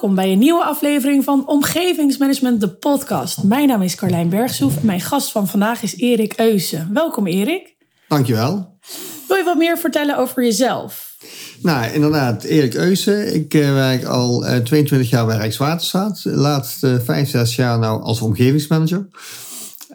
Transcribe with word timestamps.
Welkom 0.00 0.18
bij 0.18 0.32
een 0.32 0.38
nieuwe 0.38 0.64
aflevering 0.64 1.24
van 1.24 1.48
Omgevingsmanagement, 1.48 2.60
de 2.60 2.68
podcast. 2.68 3.42
Mijn 3.42 3.68
naam 3.68 3.82
is 3.82 3.94
Carlijn 3.94 4.28
Bergsoef 4.28 4.76
en 4.76 4.86
mijn 4.86 5.00
gast 5.00 5.30
van 5.30 5.48
vandaag 5.48 5.82
is 5.82 5.96
Erik 5.96 6.32
Eusen. 6.36 6.90
Welkom 6.92 7.26
Erik. 7.26 7.76
Dankjewel. 8.08 8.78
Wil 9.28 9.36
je 9.36 9.44
wat 9.44 9.56
meer 9.56 9.78
vertellen 9.78 10.16
over 10.16 10.44
jezelf? 10.44 11.16
Nou, 11.62 11.92
inderdaad, 11.92 12.44
Erik 12.44 12.74
Eusen. 12.74 13.34
Ik 13.34 13.54
uh, 13.54 13.72
werk 13.72 14.04
al 14.04 14.44
uh, 14.44 14.56
22 14.56 15.10
jaar 15.10 15.26
bij 15.26 15.36
Rijkswaterstaat. 15.36 16.22
De 16.22 16.30
laatste 16.30 17.00
5, 17.04 17.28
6 17.28 17.56
jaar 17.56 17.78
nou 17.78 18.02
als 18.02 18.20
omgevingsmanager. 18.20 19.08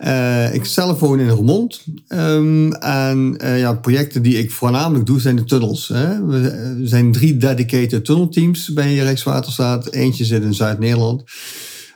Uh, 0.03 0.53
ik 0.53 0.65
zelf 0.65 0.99
woon 0.99 1.19
in 1.19 1.29
Roermond. 1.29 1.83
Um, 2.07 2.73
en 2.73 3.37
uh, 3.43 3.59
ja, 3.59 3.73
projecten 3.73 4.21
die 4.21 4.37
ik 4.37 4.51
voornamelijk 4.51 5.05
doe 5.05 5.19
zijn 5.19 5.35
de 5.35 5.43
tunnels. 5.43 5.87
Hè. 5.87 6.25
We, 6.25 6.49
er 6.81 6.87
zijn 6.87 7.11
drie 7.11 7.37
dedicated 7.37 8.05
tunnelteams 8.05 8.73
bij 8.73 8.95
Rijkswaterstaat. 8.95 9.91
Eentje 9.91 10.25
zit 10.25 10.43
in 10.43 10.53
Zuid-Nederland. 10.53 11.23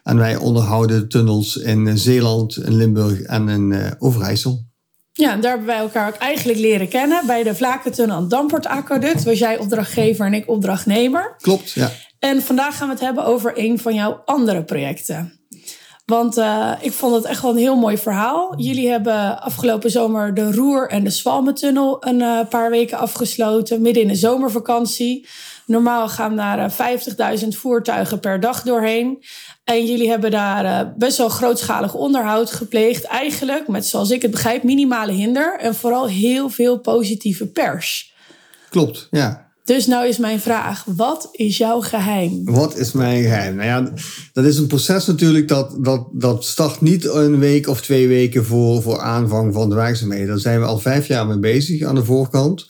En 0.03 0.17
wij 0.17 0.35
onderhouden 0.35 1.09
tunnels 1.09 1.57
in 1.57 1.97
Zeeland, 1.97 2.57
in 2.57 2.75
Limburg 2.75 3.21
en 3.21 3.49
in 3.49 3.71
uh, 3.71 3.85
Overijssel. 3.97 4.67
Ja, 5.11 5.33
en 5.33 5.41
daar 5.41 5.49
hebben 5.49 5.67
wij 5.67 5.77
elkaar 5.77 6.07
ook 6.07 6.15
eigenlijk 6.15 6.59
leren 6.59 6.87
kennen. 6.87 7.25
Bij 7.25 7.43
de 7.43 7.55
Vlakentunnel 7.55 8.17
en 8.17 8.27
Damport 8.27 8.65
Aquaduct 8.65 9.23
was 9.23 9.39
jij 9.39 9.57
opdrachtgever 9.57 10.25
en 10.25 10.33
ik 10.33 10.49
opdrachtnemer. 10.49 11.35
Klopt, 11.41 11.71
ja. 11.71 11.91
En 12.19 12.41
vandaag 12.41 12.77
gaan 12.77 12.87
we 12.87 12.93
het 12.93 13.03
hebben 13.03 13.25
over 13.25 13.51
een 13.55 13.79
van 13.79 13.93
jouw 13.93 14.21
andere 14.25 14.63
projecten. 14.63 15.38
Want 16.09 16.37
uh, 16.37 16.71
ik 16.81 16.93
vond 16.93 17.15
het 17.15 17.25
echt 17.25 17.41
wel 17.41 17.51
een 17.51 17.57
heel 17.57 17.75
mooi 17.75 17.97
verhaal. 17.97 18.53
Jullie 18.57 18.89
hebben 18.89 19.41
afgelopen 19.41 19.91
zomer 19.91 20.33
de 20.33 20.51
Roer- 20.51 20.89
en 20.89 21.03
de 21.03 21.09
Zwalmentunnel 21.09 22.07
een 22.07 22.19
uh, 22.19 22.39
paar 22.49 22.69
weken 22.69 22.97
afgesloten, 22.97 23.81
midden 23.81 24.03
in 24.03 24.07
de 24.07 24.15
zomervakantie. 24.15 25.27
Normaal 25.65 26.09
gaan 26.09 26.35
daar 26.35 26.59
uh, 26.59 27.39
50.000 27.41 27.47
voertuigen 27.47 28.19
per 28.19 28.39
dag 28.39 28.61
doorheen. 28.61 29.23
En 29.63 29.85
jullie 29.85 30.09
hebben 30.09 30.31
daar 30.31 30.93
best 30.97 31.17
wel 31.17 31.29
grootschalig 31.29 31.93
onderhoud 31.93 32.51
gepleegd. 32.51 33.03
Eigenlijk 33.03 33.67
met, 33.67 33.85
zoals 33.85 34.09
ik 34.09 34.21
het 34.21 34.31
begrijp, 34.31 34.63
minimale 34.63 35.11
hinder. 35.11 35.59
En 35.59 35.75
vooral 35.75 36.07
heel 36.07 36.49
veel 36.49 36.79
positieve 36.79 37.47
pers. 37.47 38.13
Klopt, 38.69 39.07
ja. 39.11 39.48
Dus 39.69 39.87
nou 39.87 40.07
is 40.07 40.17
mijn 40.17 40.39
vraag, 40.39 40.83
wat 40.95 41.29
is 41.31 41.57
jouw 41.57 41.81
geheim? 41.81 42.41
Wat 42.45 42.77
is 42.77 42.91
mijn 42.91 43.23
geheim? 43.23 43.55
Nou 43.55 43.67
ja, 43.67 43.93
dat 44.33 44.45
is 44.45 44.57
een 44.57 44.67
proces 44.67 45.05
natuurlijk 45.05 45.47
dat, 45.47 45.77
dat, 45.79 46.07
dat 46.11 46.45
start 46.45 46.81
niet 46.81 47.05
een 47.05 47.39
week 47.39 47.67
of 47.67 47.81
twee 47.81 48.07
weken 48.07 48.45
voor, 48.45 48.81
voor 48.81 48.99
aanvang 48.99 49.53
van 49.53 49.69
de 49.69 49.75
werkzaamheden. 49.75 50.27
Daar 50.27 50.39
zijn 50.39 50.59
we 50.59 50.65
al 50.65 50.79
vijf 50.79 51.07
jaar 51.07 51.27
mee 51.27 51.39
bezig 51.39 51.83
aan 51.83 51.95
de 51.95 52.05
voorkant. 52.05 52.67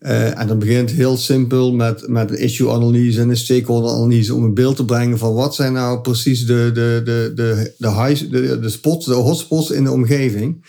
Uh, 0.00 0.40
en 0.40 0.46
dat 0.46 0.58
begint 0.58 0.90
heel 0.90 1.16
simpel 1.16 1.72
met, 1.72 2.08
met 2.08 2.30
een 2.30 2.38
issue-analyse 2.38 3.20
en 3.20 3.28
een 3.28 3.36
stakeholder-analyse 3.36 4.34
om 4.34 4.44
een 4.44 4.54
beeld 4.54 4.76
te 4.76 4.84
brengen 4.84 5.18
van 5.18 5.34
wat 5.34 5.54
zijn 5.54 5.72
nou 5.72 6.00
precies 6.00 6.46
de, 6.46 6.70
de, 6.74 7.00
de, 7.04 7.32
de, 7.34 7.74
de, 7.78 7.90
high, 7.90 8.30
de, 8.30 8.58
de 8.60 8.70
spots, 8.70 9.06
de 9.06 9.14
hotspots 9.14 9.70
in 9.70 9.84
de 9.84 9.92
omgeving. 9.92 10.64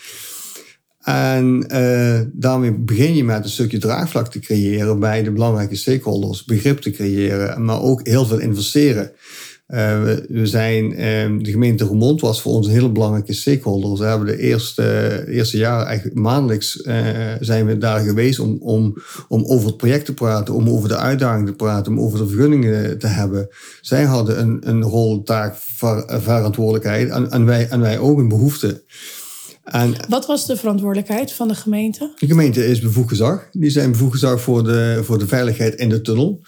En 1.06 1.64
uh, 1.72 2.20
daarmee 2.32 2.72
begin 2.72 3.14
je 3.14 3.24
met 3.24 3.44
een 3.44 3.50
stukje 3.50 3.78
draagvlak 3.78 4.30
te 4.30 4.38
creëren 4.38 4.98
bij 4.98 5.22
de 5.22 5.30
belangrijke 5.30 5.76
stakeholders, 5.76 6.44
begrip 6.44 6.78
te 6.78 6.90
creëren, 6.90 7.64
maar 7.64 7.82
ook 7.82 8.06
heel 8.06 8.26
veel 8.26 8.38
investeren. 8.38 9.12
Uh, 9.68 10.02
we, 10.28 10.46
zijn, 10.46 10.90
uh, 10.90 10.98
de 11.42 11.50
gemeente 11.50 11.84
Roermond 11.84 12.20
was 12.20 12.42
voor 12.42 12.52
ons 12.52 12.66
een 12.66 12.72
hele 12.72 12.92
belangrijke 12.92 13.32
stakeholder. 13.32 13.98
We 13.98 14.04
hebben 14.04 14.26
de 14.26 14.38
eerste, 14.38 15.24
eerste 15.28 15.56
jaren, 15.56 15.86
eigenlijk 15.86 16.18
maandelijks, 16.18 16.72
zijn 17.40 17.66
we 17.66 17.78
daar 17.78 18.00
geweest 18.00 18.38
om, 18.38 18.56
om, 18.60 18.96
om 19.28 19.44
over 19.44 19.66
het 19.66 19.76
project 19.76 20.04
te 20.04 20.14
praten, 20.14 20.54
om 20.54 20.68
over 20.68 20.88
de 20.88 20.96
uitdagingen 20.96 21.46
te 21.46 21.56
praten, 21.56 21.92
om 21.92 22.00
over 22.00 22.18
de 22.18 22.28
vergunningen 22.28 22.98
te 22.98 23.06
hebben. 23.06 23.48
Zij 23.80 24.04
hadden 24.04 24.40
een, 24.40 24.68
een 24.68 24.82
rol, 24.82 25.22
taak, 25.22 25.56
ver, 25.56 26.04
verantwoordelijkheid 26.22 27.08
en, 27.08 27.30
en, 27.30 27.44
wij, 27.44 27.68
en 27.68 27.80
wij 27.80 27.98
ook 27.98 28.18
een 28.18 28.28
behoefte. 28.28 28.84
En 29.66 29.94
Wat 30.08 30.26
was 30.26 30.46
de 30.46 30.56
verantwoordelijkheid 30.56 31.32
van 31.32 31.48
de 31.48 31.54
gemeente? 31.54 32.12
De 32.18 32.26
gemeente 32.26 32.66
is 32.66 32.80
bevoegd 32.80 33.08
gezag. 33.08 33.48
Die 33.52 33.70
zijn 33.70 33.90
bevoegd 33.90 34.12
gezag 34.12 34.40
voor 34.40 34.64
de, 34.64 35.00
voor 35.02 35.18
de 35.18 35.26
veiligheid 35.26 35.74
in 35.74 35.88
de 35.88 36.00
tunnel. 36.00 36.40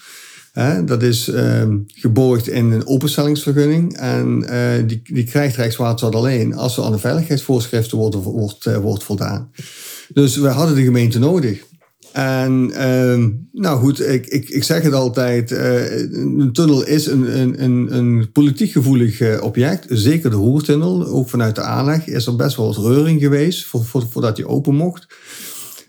He, 0.51 0.83
dat 0.83 1.03
is 1.03 1.27
uh, 1.27 1.63
geborgd 1.87 2.47
in 2.47 2.71
een 2.71 2.87
openstellingsvergunning. 2.87 3.97
En 3.97 4.45
uh, 4.49 4.87
die, 4.87 5.01
die 5.03 5.23
krijgt 5.23 5.55
Rijkswaterstaat 5.55 6.15
alleen 6.15 6.55
als 6.55 6.77
er 6.77 6.83
aan 6.83 6.91
de 6.91 6.97
veiligheidsvoorschriften 6.97 7.97
wordt, 7.97 8.15
wordt, 8.15 8.65
uh, 8.65 8.77
wordt 8.77 9.03
voldaan. 9.03 9.51
Dus 10.13 10.35
we 10.35 10.47
hadden 10.47 10.75
de 10.75 10.83
gemeente 10.83 11.19
nodig. 11.19 11.63
En 12.13 12.71
uh, 12.73 13.25
nou 13.51 13.79
goed, 13.79 14.07
ik, 14.07 14.25
ik, 14.25 14.49
ik 14.49 14.63
zeg 14.63 14.81
het 14.81 14.93
altijd, 14.93 15.51
uh, 15.51 15.99
een 16.11 16.51
tunnel 16.53 16.85
is 16.85 17.05
een, 17.05 17.39
een, 17.39 17.63
een, 17.63 17.95
een 17.95 18.31
politiek 18.31 18.71
gevoelig 18.71 19.19
uh, 19.19 19.43
object. 19.43 19.85
Zeker 19.89 20.29
de 20.29 20.35
Roertunnel, 20.35 21.05
ook 21.07 21.29
vanuit 21.29 21.55
de 21.55 21.61
aanleg, 21.61 22.07
is 22.07 22.25
er 22.25 22.35
best 22.35 22.55
wel 22.55 22.65
wat 22.65 22.85
reuring 22.85 23.21
geweest 23.21 23.65
voor, 23.65 23.85
voor, 23.85 24.07
voordat 24.09 24.35
die 24.35 24.47
open 24.47 24.75
mocht. 24.75 25.07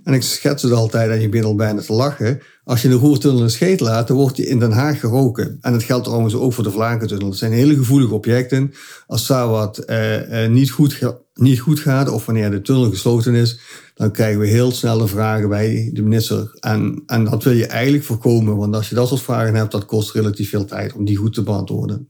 En 0.05 0.15
ik 0.15 0.23
schets 0.23 0.63
het 0.63 0.73
altijd 0.73 1.11
en 1.11 1.21
je 1.21 1.29
begint 1.29 1.47
al 1.47 1.55
bijna 1.55 1.81
te 1.81 1.93
lachen. 1.93 2.41
Als 2.71 2.83
je 2.83 2.89
de 2.89 2.95
Roertunnel 2.95 3.43
een 3.43 3.51
scheet 3.51 3.81
laat, 3.81 4.09
dan 4.09 4.17
wordt 4.17 4.37
die 4.37 4.47
in 4.47 4.59
Den 4.59 4.73
Haag 4.73 5.01
geroken. 5.01 5.59
En 5.61 5.73
dat 5.73 5.83
geldt 5.83 6.05
trouwens 6.05 6.35
ook 6.35 6.53
voor 6.53 6.65
de 6.65 6.71
Vlakentunnel. 6.71 7.29
Het 7.29 7.39
zijn 7.39 7.53
hele 7.53 7.75
gevoelige 7.75 8.15
objecten. 8.15 8.73
Als 9.07 9.27
daar 9.27 9.49
wat 9.49 9.85
uh, 9.87 10.47
niet, 10.47 10.71
goed 10.71 10.99
niet 11.35 11.61
goed 11.61 11.81
gaat 11.81 12.09
of 12.09 12.27
wanneer 12.27 12.51
de 12.51 12.63
tunnel 12.63 12.91
gesloten 12.91 13.35
is, 13.35 13.61
dan 13.95 14.11
krijgen 14.11 14.41
we 14.41 14.47
heel 14.47 14.73
snelle 14.73 15.09
vragen 15.09 15.49
bij 15.49 15.91
de 15.93 16.03
minister. 16.03 16.51
En, 16.61 17.03
en 17.07 17.25
dat 17.25 17.45
wil 17.45 17.53
je 17.53 17.67
eigenlijk 17.67 18.05
voorkomen, 18.05 18.57
want 18.57 18.75
als 18.75 18.89
je 18.89 18.95
dat 18.95 19.09
soort 19.09 19.23
vragen 19.23 19.55
hebt, 19.55 19.73
dat 19.73 19.85
kost 19.85 20.15
relatief 20.15 20.51
veel 20.51 20.65
tijd 20.65 20.93
om 20.93 21.05
die 21.05 21.17
goed 21.17 21.35
te 21.35 21.43
beantwoorden. 21.43 22.09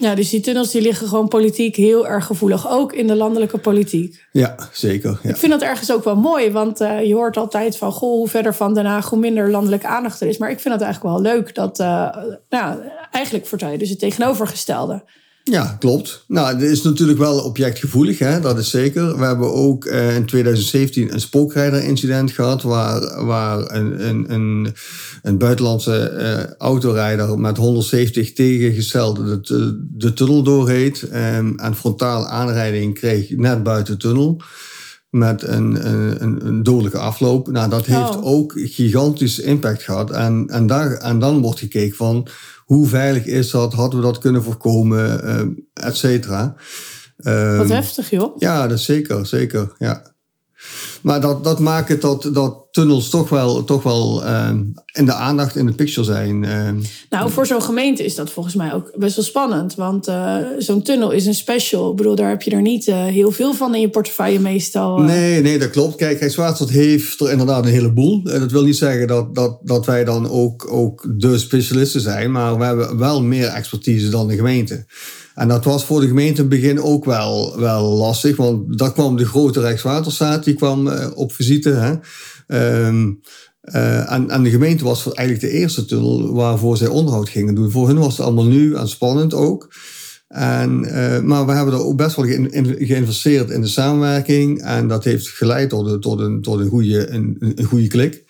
Ja, 0.00 0.14
dus 0.14 0.30
die 0.30 0.40
tunnels 0.40 0.70
die 0.70 0.82
liggen 0.82 1.08
gewoon 1.08 1.28
politiek 1.28 1.76
heel 1.76 2.06
erg 2.06 2.26
gevoelig, 2.26 2.70
ook 2.70 2.92
in 2.92 3.06
de 3.06 3.14
landelijke 3.14 3.58
politiek. 3.58 4.26
Ja, 4.32 4.56
zeker. 4.72 5.20
Ja. 5.22 5.30
Ik 5.30 5.36
vind 5.36 5.52
dat 5.52 5.62
ergens 5.62 5.92
ook 5.92 6.04
wel 6.04 6.16
mooi, 6.16 6.50
want 6.50 6.80
uh, 6.80 7.04
je 7.04 7.14
hoort 7.14 7.36
altijd 7.36 7.76
van, 7.76 7.92
goh, 7.92 8.10
hoe 8.10 8.28
verder 8.28 8.54
van 8.54 8.74
Den 8.74 8.84
Haag, 8.84 9.10
hoe 9.10 9.18
minder 9.18 9.50
landelijke 9.50 9.86
aandacht 9.86 10.20
er 10.20 10.28
is. 10.28 10.38
Maar 10.38 10.50
ik 10.50 10.60
vind 10.60 10.74
het 10.74 10.82
eigenlijk 10.82 11.14
wel 11.14 11.32
leuk 11.32 11.54
dat, 11.54 11.80
uh, 11.80 12.16
nou, 12.48 12.78
eigenlijk 13.10 13.46
vertel 13.46 13.70
je 13.70 13.78
dus 13.78 13.90
het 13.90 13.98
tegenovergestelde. 13.98 15.04
Ja, 15.50 15.76
klopt. 15.78 16.24
Nou, 16.26 16.54
het 16.54 16.62
is 16.62 16.82
natuurlijk 16.82 17.18
wel 17.18 17.38
objectgevoelig, 17.38 18.18
hè? 18.18 18.40
dat 18.40 18.58
is 18.58 18.70
zeker. 18.70 19.18
We 19.18 19.24
hebben 19.24 19.52
ook 19.52 19.84
uh, 19.84 20.16
in 20.16 20.26
2017 20.26 21.12
een 21.12 21.20
spookrijderincident 21.20 22.30
gehad, 22.30 22.62
waar, 22.62 23.24
waar 23.24 23.74
een, 23.74 24.08
een, 24.08 24.32
een, 24.32 24.74
een 25.22 25.38
buitenlandse 25.38 26.12
uh, 26.18 26.52
autorijder 26.58 27.38
met 27.38 27.56
170 27.56 28.32
tegengesteld 28.32 29.16
de, 29.16 29.86
de 29.90 30.12
tunnel 30.12 30.42
doorreed 30.42 31.02
um, 31.02 31.58
en 31.58 31.74
frontale 31.74 32.26
aanrijding 32.26 32.94
kreeg 32.94 33.36
net 33.36 33.62
buiten 33.62 33.92
de 33.92 34.00
tunnel 34.00 34.42
met 35.10 35.42
een, 35.42 35.88
een, 36.22 36.46
een 36.46 36.62
dodelijke 36.62 36.98
afloop. 36.98 37.50
Nou, 37.50 37.70
dat 37.70 37.86
heeft 37.86 38.16
oh. 38.16 38.24
ook 38.24 38.52
gigantisch 38.56 39.38
impact 39.38 39.82
gehad. 39.82 40.10
En, 40.10 40.46
en, 40.48 40.66
daar, 40.66 40.92
en 40.92 41.18
dan 41.18 41.40
wordt 41.40 41.58
gekeken 41.58 41.96
van 41.96 42.28
hoe 42.68 42.86
veilig 42.86 43.26
is 43.26 43.50
dat? 43.50 43.72
Hadden 43.72 44.00
we 44.00 44.04
dat 44.06 44.18
kunnen 44.18 44.42
voorkomen? 44.42 45.24
Uh, 45.24 45.86
et 45.86 45.96
cetera. 45.96 46.54
Wat 47.56 47.68
heftig, 47.68 48.10
joh. 48.10 48.36
Ja, 48.38 48.66
dat 48.66 48.78
is 48.78 48.84
zeker, 48.84 49.26
zeker. 49.26 49.74
Ja. 49.78 50.16
Maar 51.02 51.20
dat, 51.20 51.44
dat 51.44 51.58
maakt 51.58 51.88
het 51.88 52.00
dat, 52.00 52.30
dat 52.32 52.66
tunnels 52.70 53.08
toch 53.08 53.28
wel, 53.28 53.64
toch 53.64 53.82
wel 53.82 54.24
uh, 54.24 54.50
in 54.92 55.04
de 55.04 55.12
aandacht 55.12 55.56
in 55.56 55.66
de 55.66 55.72
picture 55.72 56.06
zijn. 56.06 56.42
Uh. 56.42 56.68
Nou, 57.10 57.30
voor 57.30 57.46
zo'n 57.46 57.62
gemeente 57.62 58.04
is 58.04 58.14
dat 58.14 58.30
volgens 58.30 58.54
mij 58.54 58.74
ook 58.74 58.92
best 58.96 59.16
wel 59.16 59.24
spannend. 59.24 59.74
Want 59.74 60.08
uh, 60.08 60.36
zo'n 60.58 60.82
tunnel 60.82 61.10
is 61.10 61.26
een 61.26 61.34
special. 61.34 61.90
Ik 61.90 61.96
bedoel, 61.96 62.14
daar 62.14 62.28
heb 62.28 62.42
je 62.42 62.50
er 62.50 62.62
niet 62.62 62.86
uh, 62.86 63.04
heel 63.04 63.30
veel 63.30 63.54
van 63.54 63.74
in 63.74 63.80
je 63.80 63.88
portefeuille 63.88 64.38
meestal. 64.38 64.98
Nee, 64.98 65.42
nee, 65.42 65.58
dat 65.58 65.70
klopt. 65.70 65.96
Kijk, 65.96 66.18
Rijkswaterstaat 66.18 66.70
heeft 66.70 67.20
er 67.20 67.30
inderdaad 67.30 67.64
een 67.64 67.72
heleboel. 67.72 68.22
Dat 68.22 68.52
wil 68.52 68.64
niet 68.64 68.76
zeggen 68.76 69.06
dat, 69.06 69.34
dat, 69.34 69.58
dat 69.62 69.86
wij 69.86 70.04
dan 70.04 70.30
ook, 70.30 70.72
ook 70.72 71.06
de 71.16 71.38
specialisten 71.38 72.00
zijn. 72.00 72.32
Maar 72.32 72.58
we 72.58 72.64
hebben 72.64 72.98
wel 72.98 73.22
meer 73.22 73.46
expertise 73.46 74.08
dan 74.08 74.28
de 74.28 74.36
gemeente. 74.36 74.84
En 75.38 75.48
dat 75.48 75.64
was 75.64 75.84
voor 75.84 76.00
de 76.00 76.06
gemeente 76.06 76.42
in 76.42 76.50
het 76.50 76.60
begin 76.60 76.82
ook 76.82 77.04
wel, 77.04 77.58
wel 77.58 77.96
lastig, 77.96 78.36
want 78.36 78.78
daar 78.78 78.92
kwam 78.92 79.16
de 79.16 79.26
grote 79.26 79.60
Rijkswaterstaat, 79.60 80.44
die 80.44 80.54
kwam 80.54 80.86
uh, 80.86 81.06
op 81.14 81.32
visite. 81.32 81.70
Hè. 81.70 82.86
Um, 82.86 83.20
uh, 83.62 84.12
en, 84.12 84.30
en 84.30 84.42
de 84.42 84.50
gemeente 84.50 84.84
was 84.84 85.12
eigenlijk 85.12 85.52
de 85.52 85.58
eerste 85.58 85.84
tunnel 85.84 86.34
waarvoor 86.34 86.76
zij 86.76 86.86
onderhoud 86.86 87.28
gingen 87.28 87.54
doen. 87.54 87.70
Voor 87.70 87.86
hun 87.86 87.98
was 87.98 88.16
het 88.16 88.26
allemaal 88.26 88.46
nieuw 88.46 88.74
en 88.74 88.88
spannend 88.88 89.34
ook. 89.34 89.74
En, 90.28 90.84
uh, 90.84 91.20
maar 91.20 91.46
we 91.46 91.52
hebben 91.52 91.74
er 91.74 91.84
ook 91.84 91.96
best 91.96 92.16
wel 92.16 92.26
geïnvesteerd 92.78 93.50
in 93.50 93.60
de 93.60 93.66
samenwerking. 93.66 94.62
En 94.62 94.88
dat 94.88 95.04
heeft 95.04 95.28
geleid 95.28 95.68
tot, 95.68 96.02
tot, 96.02 96.20
een, 96.20 96.42
tot 96.42 96.60
een, 96.60 96.68
goede, 96.68 97.10
een, 97.10 97.36
een 97.38 97.64
goede 97.64 97.86
klik. 97.86 98.24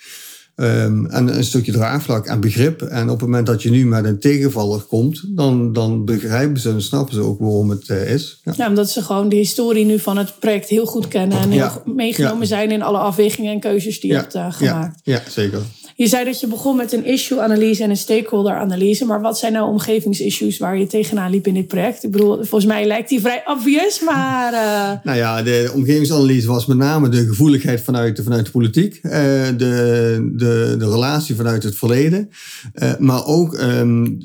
Um, 0.60 1.06
en 1.06 1.36
een 1.36 1.44
stukje 1.44 1.72
draagvlak 1.72 2.26
en 2.26 2.40
begrip. 2.40 2.82
En 2.82 3.02
op 3.02 3.20
het 3.20 3.28
moment 3.28 3.46
dat 3.46 3.62
je 3.62 3.70
nu 3.70 3.86
met 3.86 4.04
een 4.04 4.18
tegenvaller 4.18 4.80
komt, 4.80 5.36
dan, 5.36 5.72
dan 5.72 6.04
begrijpen 6.04 6.60
ze 6.60 6.70
en 6.70 6.82
snappen 6.82 7.14
ze 7.14 7.20
ook 7.20 7.38
waarom 7.38 7.70
het 7.70 7.88
uh, 7.88 8.12
is. 8.12 8.40
Ja. 8.44 8.52
ja. 8.56 8.68
omdat 8.68 8.90
ze 8.90 9.02
gewoon 9.02 9.28
de 9.28 9.36
historie 9.36 9.84
nu 9.84 9.98
van 9.98 10.16
het 10.16 10.38
project 10.38 10.68
heel 10.68 10.86
goed 10.86 11.08
kennen 11.08 11.38
en 11.38 11.50
heel 11.50 11.58
ja. 11.58 11.82
meegenomen 11.84 12.40
ja. 12.40 12.46
zijn 12.46 12.70
in 12.70 12.82
alle 12.82 12.98
afwegingen 12.98 13.52
en 13.52 13.60
keuzes 13.60 14.00
die 14.00 14.10
je 14.10 14.16
hebt 14.16 14.34
uh, 14.34 14.52
gemaakt. 14.52 15.00
Ja. 15.02 15.14
ja, 15.14 15.30
zeker. 15.30 15.60
Je 15.98 16.06
zei 16.06 16.24
dat 16.24 16.40
je 16.40 16.46
begon 16.46 16.76
met 16.76 16.92
een 16.92 17.04
issue-analyse 17.04 17.82
en 17.82 17.90
een 17.90 17.96
stakeholder-analyse. 17.96 19.04
Maar 19.04 19.20
wat 19.20 19.38
zijn 19.38 19.52
nou 19.52 19.68
omgevingsissues 19.68 20.58
waar 20.58 20.78
je 20.78 20.86
tegenaan 20.86 21.30
liep 21.30 21.46
in 21.46 21.54
dit 21.54 21.66
project? 21.66 22.04
Ik 22.04 22.10
bedoel, 22.10 22.34
volgens 22.34 22.64
mij 22.64 22.86
lijkt 22.86 23.08
die 23.08 23.20
vrij 23.20 23.42
obvious, 23.46 24.00
maar... 24.00 24.52
Uh... 24.52 25.04
Nou 25.04 25.18
ja, 25.18 25.42
de 25.42 25.70
omgevingsanalyse 25.74 26.46
was 26.46 26.66
met 26.66 26.76
name 26.76 27.08
de 27.08 27.26
gevoeligheid 27.26 27.80
vanuit 27.80 28.16
de, 28.16 28.22
vanuit 28.22 28.44
de 28.44 28.50
politiek. 28.50 29.00
Uh, 29.02 29.12
de, 29.12 30.30
de, 30.36 30.74
de 30.78 30.90
relatie 30.90 31.34
vanuit 31.34 31.62
het 31.62 31.76
verleden. 31.76 32.30
Uh, 32.74 32.90
maar 32.98 33.26
ook 33.26 33.60
um, 33.60 34.18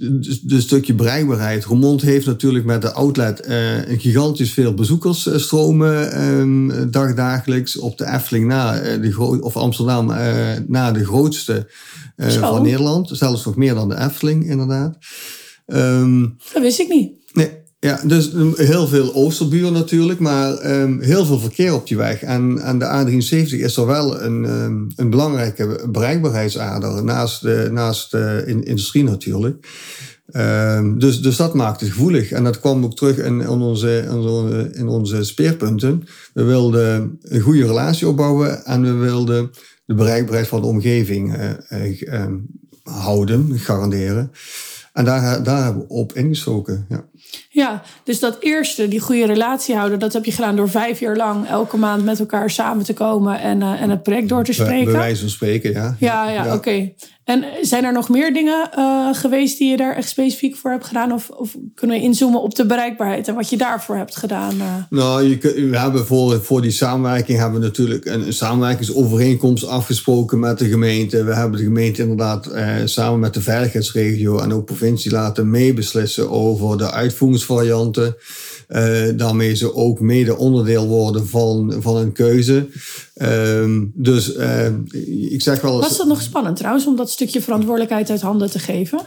de, 0.44 0.62
stukje 0.62 0.94
bereikbaarheid. 0.94 1.64
Roermond 1.64 2.02
heeft 2.02 2.26
natuurlijk 2.26 2.66
met 2.66 2.82
de 2.82 2.92
outlet 2.92 3.46
een 3.88 4.00
gigantisch 4.00 4.54
veel 4.54 4.74
bezoekersstromen 4.74 6.24
um, 6.24 6.92
dagdagelijks. 6.92 7.78
Op 7.78 7.98
de 7.98 8.06
Efteling 8.06 8.48
na, 8.48 8.82
of 9.40 9.58
Amsterdam 9.58 10.06
na 10.68 10.92
de 10.92 11.06
grootste 11.06 11.62
uh, 12.18 12.32
van 12.32 12.62
Nederland. 12.62 13.10
Zelfs 13.12 13.46
nog 13.46 13.56
meer 13.56 13.74
dan 13.74 13.90
de 13.90 13.98
Efteling, 13.98 14.50
inderdaad. 14.50 14.98
Um, 15.68 16.38
dat 16.54 16.62
wist 16.62 16.80
ik 16.80 16.88
niet. 16.88 17.12
Nee, 17.34 17.50
ja, 17.80 18.00
dus 18.06 18.32
heel 18.56 18.88
veel 18.88 19.14
Oosterburen 19.14 19.74
natuurlijk, 19.74 20.20
maar 20.20 20.82
um, 20.82 21.02
heel 21.02 21.26
veel 21.26 21.40
verkeer 21.40 21.74
op 21.74 21.88
die 21.88 21.98
weg. 21.98 22.22
En, 22.22 22.60
en 22.60 22.80
de 22.80 22.86
A73 22.86 23.60
is 23.60 23.78
er 23.78 23.86
wel 23.86 24.22
een, 24.22 24.44
um, 24.44 24.88
een 24.96 25.10
belangrijke 25.10 25.88
bereikbaarheidsader 25.92 27.04
naast 27.04 27.42
de, 27.42 27.70
naast 27.72 28.12
de 28.12 28.44
industrie 28.64 29.04
natuurlijk. 29.04 29.68
Um, 30.36 31.00
dus, 31.00 31.22
dus 31.22 31.36
dat 31.36 31.54
maakt 31.54 31.82
het 31.82 31.90
gevoelig. 31.90 32.32
En 32.32 32.44
dat 32.44 32.60
kwam 32.60 32.84
ook 32.84 32.96
terug 32.96 33.18
in, 33.18 33.42
in, 33.42 33.48
onze, 33.48 34.06
in, 34.10 34.18
onze, 34.18 34.70
in 34.74 34.88
onze 34.88 35.24
speerpunten. 35.24 36.04
We 36.34 36.44
wilden 36.44 37.20
een 37.22 37.42
goede 37.42 37.66
relatie 37.66 38.08
opbouwen 38.08 38.66
en 38.66 38.82
we 38.82 38.94
wilden 38.94 39.52
de 39.98 40.04
bereikbaarheid 40.04 40.48
van 40.48 40.62
de 40.62 40.68
omgeving 40.68 41.36
uh, 41.72 42.26
houden, 42.84 43.60
garanderen. 43.60 44.32
En 44.94 45.06
daar, 45.06 45.44
daar 45.44 45.64
hebben 45.64 45.82
we 45.82 45.94
op 45.94 46.14
ingestoken. 46.14 46.86
Ja. 46.90 47.06
ja, 47.50 47.82
dus 48.04 48.20
dat 48.20 48.38
eerste, 48.40 48.88
die 48.88 49.00
goede 49.00 49.26
relatie 49.26 49.76
houden, 49.76 50.00
dat 50.00 50.14
heb 50.14 50.26
je 50.26 50.32
gedaan 50.32 50.56
door 50.56 50.70
vijf 50.70 51.00
jaar 51.00 51.16
lang 51.16 51.48
elke 51.48 51.78
maand 51.78 52.06
met 52.06 52.20
elkaar 52.20 52.50
samen 52.50 52.86
te 52.86 52.94
komen 52.94 53.40
en, 53.40 53.62
uh, 53.62 53.82
en 53.82 53.90
het 53.90 54.04
project 54.04 54.30
door 54.30 54.44
te 54.44 54.54
spreken. 54.54 54.92
Bij 54.92 55.02
wijze 55.02 55.22
van 55.22 55.30
spreken, 55.30 55.72
ja. 55.72 55.96
Ja, 56.00 56.30
ja, 56.30 56.46
ja. 56.46 56.54
oké. 56.54 56.94
En 57.24 57.46
zijn 57.62 57.84
er 57.84 57.94
nog 57.94 58.10
meer 58.10 58.34
dingen 58.34 58.70
uh, 58.78 59.14
geweest 59.14 59.58
die 59.58 59.70
je 59.70 59.78
daar 59.78 59.96
echt 59.96 60.10
specifiek 60.10 60.56
voor 60.56 60.72
hebt 60.72 60.86
gedaan? 60.86 61.12
Of, 61.12 61.30
of, 61.30 61.56
kunnen 61.76 61.98
we 61.98 62.04
inzoomen 62.04 62.42
op 62.42 62.56
de 62.56 62.66
bereikbaarheid 62.66 63.28
en 63.28 63.36
wat 63.36 63.50
je 63.50 63.58
daarvoor 63.58 63.96
hebt 63.96 64.16
gedaan? 64.16 64.56
Uh? 64.56 64.76
Nou, 64.90 65.24
je, 65.24 65.38
we 65.70 65.78
hebben 65.78 66.06
voor, 66.06 66.42
voor 66.42 66.62
die 66.62 66.72
samenwerking 66.72 67.40
hebben 67.40 67.60
we 67.60 67.66
natuurlijk 67.66 68.06
een, 68.06 68.26
een 68.26 68.34
samenwerkingsovereenkomst 68.34 69.68
afgesproken 69.68 70.40
met 70.40 70.60
de 70.60 70.70
gemeente. 70.70 71.24
We 71.24 71.34
hebben 71.34 71.58
de 71.58 71.66
gemeente 71.66 72.02
inderdaad 72.02 72.48
uh, 72.54 72.76
samen 72.86 73.20
met 73.20 73.34
de 73.34 73.42
veiligheidsregio 73.42 74.40
en 74.40 74.54
ook 74.54 74.66
provincie 74.66 75.12
laten 75.12 75.50
meebeslissen 75.50 76.30
over 76.30 76.78
de 76.78 76.92
uitvoeringsvarianten. 76.92 78.16
Uh, 78.70 79.18
daarmee 79.18 79.56
ze 79.56 79.74
ook 79.74 80.00
mede 80.00 80.38
onderdeel 80.38 80.88
worden 80.88 81.28
van, 81.28 81.76
van 81.80 81.98
een 81.98 82.12
keuze. 82.12 82.68
Uh, 83.16 83.82
dus 83.94 84.36
uh, 84.36 84.66
ik 85.32 85.42
zeg 85.42 85.62
wel 85.62 85.80
Was 85.80 85.98
dat 85.98 86.08
nog 86.08 86.22
spannend 86.22 86.58
trouwens 86.58 86.86
om 86.86 86.96
dat 86.96 87.10
stukje 87.10 87.42
verantwoordelijkheid 87.42 88.10
uit 88.10 88.22
handen 88.22 88.50
te 88.50 88.60
geven? 88.60 89.00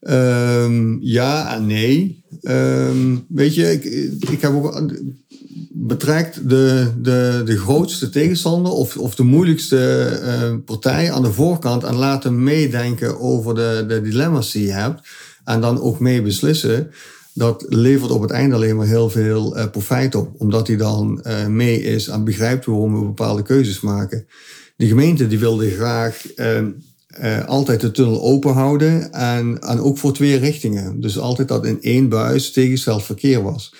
Um, 0.00 0.98
ja 1.00 1.54
en 1.54 1.66
nee. 1.66 2.24
Um, 2.42 3.26
weet 3.28 3.54
je, 3.54 3.72
ik, 3.72 3.84
ik 4.30 4.40
heb 4.40 4.52
ook 4.52 4.90
betrekt 5.70 6.48
de, 6.48 6.90
de, 7.02 7.42
de 7.44 7.58
grootste 7.58 8.08
tegenstander 8.08 8.72
of, 8.72 8.96
of 8.96 9.14
de 9.14 9.22
moeilijkste 9.22 10.10
uh, 10.22 10.54
partij 10.64 11.12
aan 11.12 11.22
de 11.22 11.32
voorkant 11.32 11.84
en 11.84 11.94
laten 11.94 12.42
meedenken 12.42 13.20
over 13.20 13.54
de, 13.54 13.84
de 13.88 14.00
dilemma's 14.00 14.52
die 14.52 14.66
je 14.66 14.72
hebt. 14.72 15.08
En 15.44 15.60
dan 15.60 15.80
ook 15.80 16.00
mee 16.00 16.22
beslissen 16.22 16.90
dat 17.34 17.64
levert 17.68 18.10
op 18.10 18.22
het 18.22 18.30
einde 18.30 18.54
alleen 18.54 18.76
maar 18.76 18.86
heel 18.86 19.10
veel 19.10 19.58
uh, 19.58 19.66
profijt 19.70 20.14
op. 20.14 20.30
Omdat 20.38 20.66
hij 20.66 20.76
dan 20.76 21.24
uh, 21.26 21.46
mee 21.46 21.82
is 21.82 22.08
en 22.08 22.24
begrijpt 22.24 22.64
waarom 22.64 22.98
we 22.98 23.04
bepaalde 23.04 23.42
keuzes 23.42 23.80
maken. 23.80 24.26
De 24.76 24.86
gemeente 24.86 25.26
die 25.26 25.38
wilde 25.38 25.70
graag 25.70 26.22
uh, 26.36 27.46
altijd 27.46 27.80
de 27.80 27.90
tunnel 27.90 28.22
open 28.22 28.52
houden 28.52 29.12
en, 29.12 29.58
en 29.60 29.80
ook 29.80 29.98
voor 29.98 30.12
twee 30.12 30.38
richtingen. 30.38 31.00
Dus 31.00 31.18
altijd 31.18 31.48
dat 31.48 31.66
in 31.66 31.82
één 31.82 32.08
buis 32.08 32.52
tegengesteld 32.52 33.02
verkeer 33.02 33.42
was. 33.42 33.74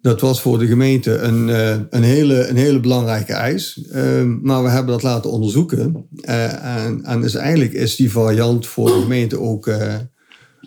Dat 0.00 0.20
was 0.20 0.40
voor 0.40 0.58
de 0.58 0.66
gemeente 0.66 1.16
een, 1.16 1.48
een, 1.90 2.02
hele, 2.02 2.46
een 2.46 2.56
hele 2.56 2.80
belangrijke 2.80 3.32
eis. 3.32 3.86
Ehm, 3.92 4.38
maar 4.42 4.62
we 4.62 4.68
hebben 4.68 4.92
dat 4.92 5.02
laten 5.02 5.30
onderzoeken. 5.30 6.06
en, 6.20 7.04
en 7.04 7.20
dus 7.20 7.34
eigenlijk 7.34 7.72
is 7.72 7.96
die 7.96 8.10
variant 8.10 8.66
voor 8.66 8.88
de 8.88 9.00
gemeente 9.00 9.40
ook 9.40 9.70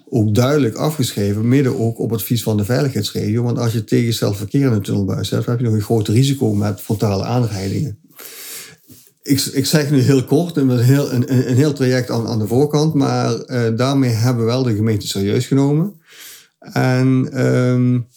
ook 0.10 0.36
duidelijk 0.36 0.76
afgeschreven, 0.76 1.48
midden 1.48 1.80
ook 1.80 2.00
op 2.00 2.14
advies 2.14 2.44
van 2.44 2.58
de 2.58 2.66
veiligheidsregio. 2.66 3.44
Want 3.44 3.58
als 3.58 3.74
je 3.74 3.84
tegengesteld 3.84 4.38
verkeer 4.38 4.66
in 4.66 4.72
een 4.72 4.82
tunnelbuis 4.82 5.30
hebt, 5.30 5.46
heb 5.46 5.60
je 5.60 5.66
nog 5.66 5.74
een 5.74 5.82
groot 5.82 6.08
risico 6.08 6.54
met 6.54 6.82
frontale 6.82 7.24
aanrijdingen. 7.24 8.00
Ik, 9.22 9.42
ik 9.42 9.66
zeg 9.66 9.92
nu 9.92 10.00
heel 10.00 10.24
kort, 10.24 10.58
een 10.58 10.80
heel, 10.80 11.12
een, 11.12 11.50
een 11.50 11.56
heel 11.56 11.74
traject 11.74 12.10
aan, 12.10 12.28
aan 12.28 12.40
de 12.40 12.48
voorkant, 12.48 12.94
maar 12.94 13.34
uh, 13.46 13.78
daarmee 13.78 14.10
hebben 14.10 14.46
we 14.46 14.52
wel 14.52 14.64
de 14.64 14.76
gemeente 14.76 15.08
serieus 15.08 15.46
genomen. 15.46 15.94
En, 16.60 17.30
um, 17.48 18.08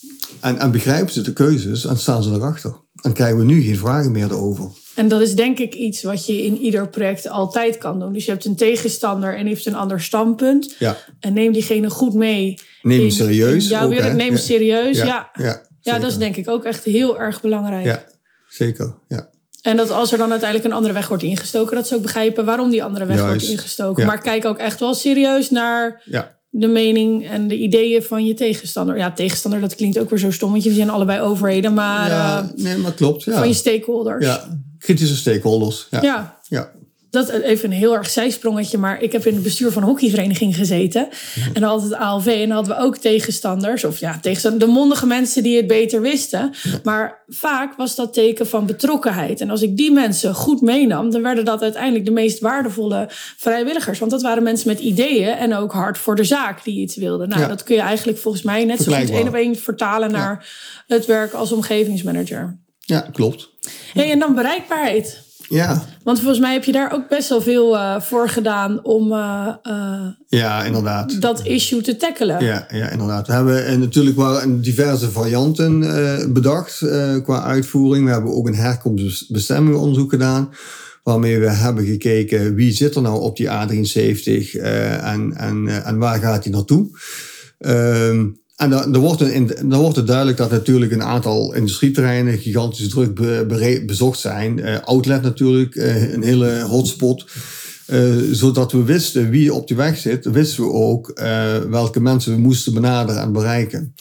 en, 0.40 0.58
en 0.58 0.70
begrijpen 0.70 1.12
ze 1.12 1.22
de 1.22 1.32
keuzes 1.32 1.84
en 1.86 1.98
staan 1.98 2.22
ze 2.22 2.30
erachter. 2.30 2.74
En 3.02 3.12
krijgen 3.12 3.38
we 3.38 3.44
nu 3.44 3.62
geen 3.62 3.76
vragen 3.76 4.12
meer 4.12 4.30
erover. 4.30 4.70
En 4.94 5.08
dat 5.08 5.20
is 5.20 5.34
denk 5.34 5.58
ik 5.58 5.74
iets 5.74 6.02
wat 6.02 6.26
je 6.26 6.42
in 6.42 6.58
ieder 6.58 6.88
project 6.88 7.28
altijd 7.28 7.78
kan 7.78 7.98
doen. 7.98 8.12
Dus 8.12 8.24
je 8.24 8.30
hebt 8.30 8.44
een 8.44 8.56
tegenstander 8.56 9.36
en 9.36 9.46
heeft 9.46 9.66
een 9.66 9.74
ander 9.74 10.00
standpunt. 10.00 10.74
Ja. 10.78 10.96
En 11.20 11.32
neem 11.32 11.52
diegene 11.52 11.90
goed 11.90 12.14
mee. 12.14 12.58
Neem 12.82 13.00
hem 13.00 13.10
serieus. 13.10 13.68
Ja, 13.68 13.86
neem 13.86 14.18
hem 14.18 14.36
serieus. 14.36 14.96
Ja, 14.96 15.30
ja. 15.34 15.62
ja, 15.80 15.98
dat 15.98 16.10
is 16.10 16.16
denk 16.16 16.36
ik 16.36 16.48
ook 16.48 16.64
echt 16.64 16.84
heel 16.84 17.20
erg 17.20 17.40
belangrijk. 17.40 17.84
Ja, 17.84 18.04
zeker. 18.48 18.94
Ja. 19.08 19.30
En 19.62 19.76
dat 19.76 19.90
als 19.90 20.12
er 20.12 20.18
dan 20.18 20.30
uiteindelijk 20.30 20.70
een 20.70 20.76
andere 20.76 20.94
weg 20.94 21.08
wordt 21.08 21.22
ingestoken, 21.22 21.76
dat 21.76 21.86
ze 21.86 21.94
ook 21.94 22.02
begrijpen 22.02 22.44
waarom 22.44 22.70
die 22.70 22.84
andere 22.84 23.06
weg 23.06 23.20
wordt 23.26 23.42
ingestoken. 23.42 24.06
Maar 24.06 24.20
kijk 24.20 24.44
ook 24.44 24.58
echt 24.58 24.80
wel 24.80 24.94
serieus 24.94 25.50
naar 25.50 26.02
de 26.48 26.66
mening 26.66 27.28
en 27.28 27.48
de 27.48 27.56
ideeën 27.56 28.02
van 28.02 28.26
je 28.26 28.34
tegenstander. 28.34 28.96
Ja, 28.96 29.12
tegenstander, 29.12 29.60
dat 29.60 29.74
klinkt 29.74 29.98
ook 29.98 30.10
weer 30.10 30.18
zo 30.18 30.30
stom, 30.30 30.50
want 30.50 30.62
je 30.62 30.72
zijn 30.72 30.90
allebei 30.90 31.20
overheden. 31.20 31.74
Maar, 31.74 32.08
ja, 32.08 32.42
uh, 32.42 32.64
nee, 32.64 32.76
maar 32.76 32.92
klopt. 32.92 33.22
Ja. 33.22 33.38
Van 33.38 33.48
je 33.48 33.54
stakeholders. 33.54 34.24
Ja, 34.24 34.60
kritische 34.82 35.16
stakeholders. 35.16 35.86
Ja. 35.90 36.02
ja. 36.02 36.38
ja. 36.48 36.70
Dat 37.10 37.28
even 37.28 37.70
een 37.70 37.76
heel 37.76 37.94
erg 37.96 38.10
zijsprongetje, 38.10 38.78
maar 38.78 39.02
ik 39.02 39.12
heb 39.12 39.26
in 39.26 39.34
het 39.34 39.42
bestuur 39.42 39.72
van 39.72 39.82
een 39.82 39.88
hockeyvereniging 39.88 40.56
gezeten. 40.56 41.08
En 41.54 41.60
dan 41.60 41.70
altijd 41.70 41.94
ALV 41.94 42.26
en 42.26 42.48
dan 42.48 42.50
hadden 42.50 42.76
we 42.76 42.82
ook 42.82 42.96
tegenstanders. 42.96 43.84
Of 43.84 43.98
ja, 43.98 44.18
tegenstanders, 44.20 44.64
de 44.64 44.70
mondige 44.70 45.06
mensen 45.06 45.42
die 45.42 45.56
het 45.56 45.66
beter 45.66 46.00
wisten. 46.00 46.54
Maar 46.82 47.22
vaak 47.28 47.76
was 47.76 47.94
dat 47.94 48.12
teken 48.12 48.46
van 48.46 48.66
betrokkenheid. 48.66 49.40
En 49.40 49.50
als 49.50 49.62
ik 49.62 49.76
die 49.76 49.92
mensen 49.92 50.34
goed 50.34 50.60
meenam, 50.60 51.10
dan 51.10 51.22
werden 51.22 51.44
dat 51.44 51.62
uiteindelijk 51.62 52.04
de 52.04 52.10
meest 52.10 52.40
waardevolle 52.40 53.06
vrijwilligers. 53.36 53.98
Want 53.98 54.10
dat 54.10 54.22
waren 54.22 54.42
mensen 54.42 54.68
met 54.68 54.80
ideeën 54.80 55.32
en 55.32 55.54
ook 55.54 55.72
hard 55.72 55.98
voor 55.98 56.16
de 56.16 56.24
zaak 56.24 56.64
die 56.64 56.80
iets 56.80 56.96
wilden. 56.96 57.28
Nou, 57.28 57.48
dat 57.48 57.62
kun 57.62 57.74
je 57.74 57.80
eigenlijk 57.80 58.18
volgens 58.18 58.42
mij 58.42 58.64
net 58.64 58.82
zo 58.82 58.92
goed 58.92 59.10
één 59.10 59.28
op 59.28 59.34
één 59.34 59.56
vertalen 59.56 60.10
naar 60.10 60.48
het 60.86 61.06
werk 61.06 61.32
als 61.32 61.52
omgevingsmanager. 61.52 62.60
Ja, 62.84 63.00
klopt. 63.12 63.48
Hey, 63.92 64.10
en 64.10 64.18
dan 64.18 64.34
bereikbaarheid. 64.34 65.20
Ja. 65.48 65.84
Want 66.04 66.18
volgens 66.18 66.40
mij 66.40 66.52
heb 66.52 66.64
je 66.64 66.72
daar 66.72 66.92
ook 66.92 67.08
best 67.08 67.28
wel 67.28 67.42
veel 67.42 67.74
uh, 67.74 68.00
voor 68.00 68.28
gedaan 68.28 68.84
om 68.84 69.12
uh, 69.12 69.48
uh, 69.62 70.06
ja, 70.28 70.64
inderdaad. 70.64 71.20
dat 71.20 71.46
issue 71.46 71.80
te 71.80 71.96
tackelen. 71.96 72.44
Ja, 72.44 72.66
ja 72.70 72.88
inderdaad. 72.88 73.26
We 73.26 73.32
hebben 73.32 73.80
natuurlijk 73.80 74.16
wel 74.16 74.60
diverse 74.60 75.10
varianten 75.10 75.80
bedacht 76.32 76.78
qua 77.22 77.42
uitvoering. 77.42 78.04
We 78.04 78.10
hebben 78.10 78.32
ook 78.32 78.46
een 78.46 78.54
herkomstbestemmingonderzoek 78.54 80.10
gedaan. 80.10 80.50
Waarmee 81.02 81.38
we 81.38 81.50
hebben 81.50 81.84
gekeken 81.84 82.54
wie 82.54 82.72
zit 82.72 82.94
er 82.94 83.02
nou 83.02 83.20
op 83.20 83.36
die 83.36 83.48
A73 83.48 84.60
en, 84.60 85.32
en, 85.36 85.84
en 85.84 85.98
waar 85.98 86.18
gaat 86.18 86.42
die 86.42 86.52
naartoe. 86.52 86.90
Um, 87.58 88.41
en 88.62 88.70
dan, 88.70 88.96
wordt 88.96 89.18
dan 89.70 89.80
wordt 89.80 89.96
het 89.96 90.06
duidelijk 90.06 90.36
dat 90.36 90.50
natuurlijk 90.50 90.92
een 90.92 91.02
aantal 91.02 91.54
industrieterreinen 91.54 92.38
gigantisch 92.38 92.88
druk 92.88 93.14
bezocht 93.86 94.18
zijn. 94.18 94.58
Uh, 94.58 94.78
outlet 94.80 95.22
natuurlijk, 95.22 95.74
uh, 95.74 96.12
een 96.12 96.22
hele 96.22 96.60
hotspot. 96.60 97.24
Uh, 97.86 98.14
zodat 98.30 98.72
we 98.72 98.82
wisten 98.82 99.30
wie 99.30 99.54
op 99.54 99.68
die 99.68 99.76
weg 99.76 99.98
zit, 99.98 100.24
wisten 100.24 100.64
we 100.64 100.70
ook 100.70 101.20
welke 101.68 102.00
mensen 102.00 102.34
we 102.34 102.40
moesten 102.40 102.74
benaderen 102.74 103.22
en 103.22 103.32
bereiken. 103.32 103.94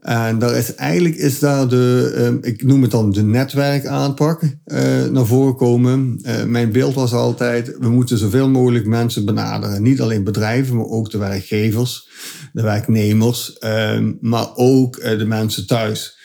En 0.00 0.38
daar 0.38 0.56
is, 0.56 0.74
eigenlijk 0.74 1.14
is 1.14 1.38
daar 1.38 1.68
de, 1.68 2.14
uh, 2.42 2.52
ik 2.52 2.62
noem 2.62 2.82
het 2.82 2.90
dan 2.90 3.12
de 3.12 3.22
netwerkaanpak, 3.22 4.42
uh, 4.42 5.04
naar 5.04 5.26
voren 5.26 5.56
komen. 5.56 6.20
Uh, 6.22 6.44
mijn 6.44 6.72
beeld 6.72 6.94
was 6.94 7.12
altijd, 7.12 7.76
we 7.78 7.88
moeten 7.88 8.18
zoveel 8.18 8.48
mogelijk 8.48 8.86
mensen 8.86 9.24
benaderen. 9.24 9.82
Niet 9.82 10.00
alleen 10.00 10.24
bedrijven, 10.24 10.76
maar 10.76 10.86
ook 10.86 11.10
de 11.10 11.18
werkgevers, 11.18 12.08
de 12.52 12.62
werknemers, 12.62 13.58
ehm, 13.58 14.12
maar 14.20 14.48
ook 14.54 15.00
de 15.00 15.26
mensen 15.26 15.66
thuis. 15.66 16.18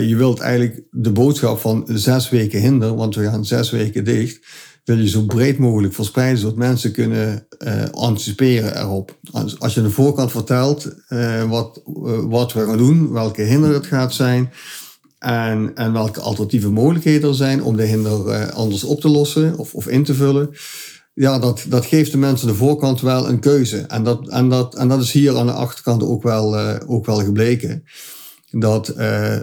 je 0.00 0.14
wilt 0.16 0.40
eigenlijk 0.40 0.82
de 0.90 1.12
boodschap 1.12 1.58
van 1.58 1.88
zes 1.92 2.30
weken 2.30 2.60
hinder, 2.60 2.94
want 2.94 3.14
we 3.14 3.24
gaan 3.24 3.44
zes 3.44 3.70
weken 3.70 4.04
dicht 4.04 4.40
wil 4.88 4.98
je 4.98 5.08
zo 5.08 5.22
breed 5.22 5.58
mogelijk 5.58 5.94
verspreiden, 5.94 6.38
zodat 6.38 6.56
mensen 6.56 6.92
kunnen 6.92 7.46
uh, 7.58 7.84
anticiperen 7.90 8.78
erop. 8.78 9.18
Als, 9.30 9.60
als 9.60 9.74
je 9.74 9.80
aan 9.80 9.86
de 9.86 9.92
voorkant 9.92 10.30
vertelt 10.30 10.88
uh, 11.08 11.50
wat, 11.50 11.82
uh, 11.86 12.18
wat 12.28 12.52
we 12.52 12.64
gaan 12.64 12.76
doen, 12.76 13.12
welke 13.12 13.42
hinder 13.42 13.72
het 13.72 13.86
gaat 13.86 14.14
zijn 14.14 14.52
en, 15.18 15.70
en 15.74 15.92
welke 15.92 16.20
alternatieve 16.20 16.70
mogelijkheden 16.70 17.28
er 17.28 17.34
zijn 17.34 17.62
om 17.62 17.76
de 17.76 17.84
hinder 17.84 18.50
anders 18.52 18.84
op 18.84 19.00
te 19.00 19.08
lossen 19.08 19.58
of, 19.58 19.74
of 19.74 19.88
in 19.88 20.04
te 20.04 20.14
vullen. 20.14 20.50
Ja, 21.14 21.38
dat, 21.38 21.64
dat 21.68 21.86
geeft 21.86 22.10
de 22.10 22.18
mensen 22.18 22.46
de 22.46 22.54
voorkant 22.54 23.00
wel 23.00 23.28
een 23.28 23.40
keuze. 23.40 23.78
En 23.78 24.04
dat, 24.04 24.28
en 24.28 24.48
dat, 24.48 24.74
en 24.74 24.88
dat 24.88 25.02
is 25.02 25.12
hier 25.12 25.36
aan 25.36 25.46
de 25.46 25.52
achterkant 25.52 26.02
ook 26.02 26.22
wel, 26.22 26.58
ook 26.86 27.06
wel 27.06 27.18
gebleken 27.24 27.84
dat 28.50 28.88
uh, 28.88 28.96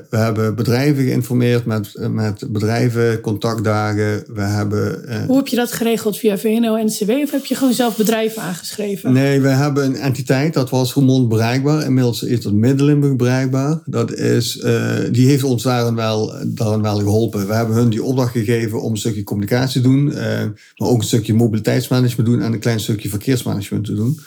we 0.09 0.17
hebben 0.17 0.55
bedrijven 0.55 1.03
geïnformeerd 1.03 1.65
met, 1.65 2.09
met 2.09 2.43
bedrijven, 2.49 3.21
contactdagen. 3.21 4.23
We 4.33 4.41
hebben, 4.41 5.05
uh, 5.09 5.25
Hoe 5.25 5.37
heb 5.37 5.47
je 5.47 5.55
dat 5.55 5.71
geregeld? 5.71 6.17
Via 6.17 6.37
VNO-NCW 6.37 7.11
of 7.11 7.31
heb 7.31 7.45
je 7.45 7.55
gewoon 7.55 7.73
zelf 7.73 7.97
bedrijven 7.97 8.41
aangeschreven? 8.41 9.13
Nee, 9.13 9.41
we 9.41 9.47
hebben 9.47 9.85
een 9.85 9.95
entiteit, 9.95 10.53
dat 10.53 10.69
was 10.69 10.93
Roermond 10.93 11.29
bereikbaar. 11.29 11.83
Inmiddels 11.83 12.23
is 12.23 12.41
dat 12.41 12.53
Middelenburg 12.53 13.15
bereikbaar. 13.15 13.79
Dat 13.85 14.13
is, 14.13 14.57
uh, 14.57 14.93
die 15.11 15.27
heeft 15.27 15.43
ons 15.43 15.63
daarin 15.63 15.95
wel, 15.95 16.33
daarin 16.47 16.81
wel 16.81 16.97
geholpen. 16.97 17.47
We 17.47 17.53
hebben 17.53 17.75
hun 17.75 17.89
die 17.89 18.03
opdracht 18.03 18.31
gegeven 18.31 18.81
om 18.81 18.91
een 18.91 18.97
stukje 18.97 19.23
communicatie 19.23 19.81
te 19.81 19.87
doen. 19.87 20.05
maar 20.05 20.89
ook 20.89 20.97
een 20.97 21.07
stukje 21.07 21.33
mobiliteitsmanagement 21.33 22.29
doen 22.29 22.41
en 22.41 22.53
een 22.53 22.59
klein 22.59 22.79
stukje 22.79 23.09
verkeersmanagement 23.09 23.85
te 23.85 23.93
doen. 23.93 24.19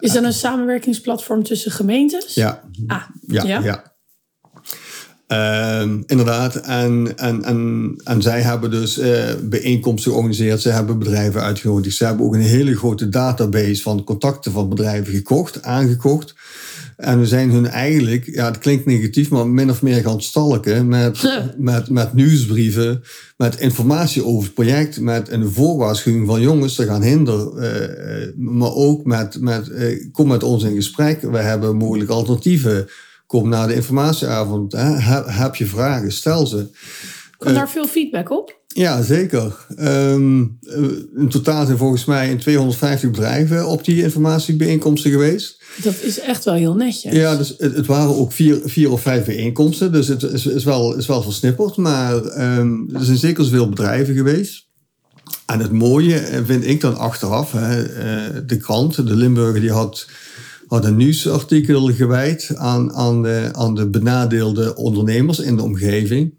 Is 0.00 0.12
dat 0.12 0.24
een 0.24 0.32
samenwerkingsplatform 0.32 1.42
tussen 1.42 1.70
gemeentes? 1.70 2.34
Ja. 2.34 2.62
Ah, 2.86 3.02
ja, 3.26 3.44
ja. 3.44 3.60
ja. 3.62 3.89
Uh, 5.32 5.82
inderdaad. 6.06 6.54
En, 6.54 7.12
en, 7.16 7.44
en, 7.44 7.94
en 8.04 8.22
zij 8.22 8.40
hebben 8.40 8.70
dus 8.70 8.98
uh, 8.98 9.24
bijeenkomsten 9.42 10.10
georganiseerd. 10.10 10.60
Ze 10.60 10.68
hebben 10.68 10.98
bedrijven 10.98 11.42
uitgenodigd. 11.42 11.96
Ze 11.96 12.04
hebben 12.04 12.26
ook 12.26 12.34
een 12.34 12.40
hele 12.40 12.76
grote 12.76 13.08
database 13.08 13.82
van 13.82 14.04
contacten 14.04 14.52
van 14.52 14.68
bedrijven 14.68 15.14
gekocht, 15.14 15.62
aangekocht. 15.62 16.34
En 16.96 17.18
we 17.18 17.26
zijn 17.26 17.50
hun 17.50 17.66
eigenlijk, 17.66 18.30
ja, 18.34 18.46
het 18.46 18.58
klinkt 18.58 18.86
negatief, 18.86 19.30
maar 19.30 19.48
min 19.48 19.70
of 19.70 19.82
meer 19.82 20.02
gaan 20.02 20.22
stalken 20.22 20.88
met, 20.88 21.42
met, 21.58 21.90
met 21.90 22.14
nieuwsbrieven, 22.14 23.02
met 23.36 23.60
informatie 23.60 24.24
over 24.24 24.42
het 24.44 24.54
project, 24.54 25.00
met 25.00 25.30
een 25.30 25.50
voorwaarschuwing 25.50 26.26
van 26.26 26.40
jongens, 26.40 26.74
ze 26.74 26.84
gaan 26.84 27.02
hinder. 27.02 27.52
Uh, 27.56 28.28
maar 28.36 28.74
ook 28.74 29.04
met, 29.04 29.40
met 29.40 29.68
uh, 29.68 30.04
kom 30.12 30.28
met 30.28 30.42
ons 30.42 30.62
in 30.62 30.74
gesprek. 30.74 31.20
We 31.20 31.38
hebben 31.38 31.76
mogelijk 31.76 32.10
alternatieven 32.10 32.88
kom 33.30 33.48
naar 33.48 33.68
de 33.68 33.74
informatieavond. 33.74 34.72
Hè? 34.72 34.90
Heb 35.32 35.54
je 35.54 35.66
vragen, 35.66 36.12
stel 36.12 36.46
ze. 36.46 36.66
Komt 37.38 37.54
daar 37.54 37.70
veel 37.70 37.86
feedback 37.86 38.30
op? 38.30 38.58
Ja, 38.66 39.02
zeker. 39.02 39.66
Um, 39.78 40.58
in 41.16 41.28
totaal 41.28 41.66
zijn 41.66 41.78
volgens 41.78 42.04
mij 42.04 42.30
in 42.30 42.38
250 42.38 43.10
bedrijven 43.10 43.66
op 43.66 43.84
die 43.84 44.02
informatiebijeenkomsten 44.02 45.10
geweest. 45.10 45.62
Dat 45.82 45.94
is 46.02 46.20
echt 46.20 46.44
wel 46.44 46.54
heel 46.54 46.74
netjes. 46.74 47.12
Ja, 47.12 47.36
dus 47.36 47.54
het, 47.58 47.76
het 47.76 47.86
waren 47.86 48.16
ook 48.16 48.32
vier, 48.32 48.60
vier 48.64 48.90
of 48.90 49.02
vijf 49.02 49.24
bijeenkomsten. 49.24 49.92
Dus 49.92 50.08
het 50.08 50.22
is, 50.22 50.46
is, 50.46 50.64
wel, 50.64 50.96
is 50.96 51.06
wel 51.06 51.22
versnipperd. 51.22 51.76
Maar 51.76 52.14
um, 52.58 52.90
er 52.94 53.04
zijn 53.04 53.16
zeker 53.16 53.44
zoveel 53.44 53.68
bedrijven 53.68 54.14
geweest. 54.14 54.68
En 55.46 55.60
het 55.60 55.72
mooie 55.72 56.42
vind 56.44 56.66
ik 56.66 56.80
dan 56.80 56.96
achteraf. 56.96 57.52
Hè, 57.52 58.44
de 58.46 58.56
krant, 58.56 58.96
de 58.96 59.16
Limburger, 59.16 59.60
die 59.60 59.72
had 59.72 60.06
had 60.70 60.84
een 60.84 60.96
nieuwsartikel 60.96 61.86
gewijd 61.86 62.52
aan, 62.56 62.92
aan, 62.92 63.22
de, 63.22 63.48
aan 63.52 63.74
de 63.74 63.88
benadeelde 63.88 64.76
ondernemers 64.76 65.38
in 65.38 65.56
de 65.56 65.62
omgeving. 65.62 66.34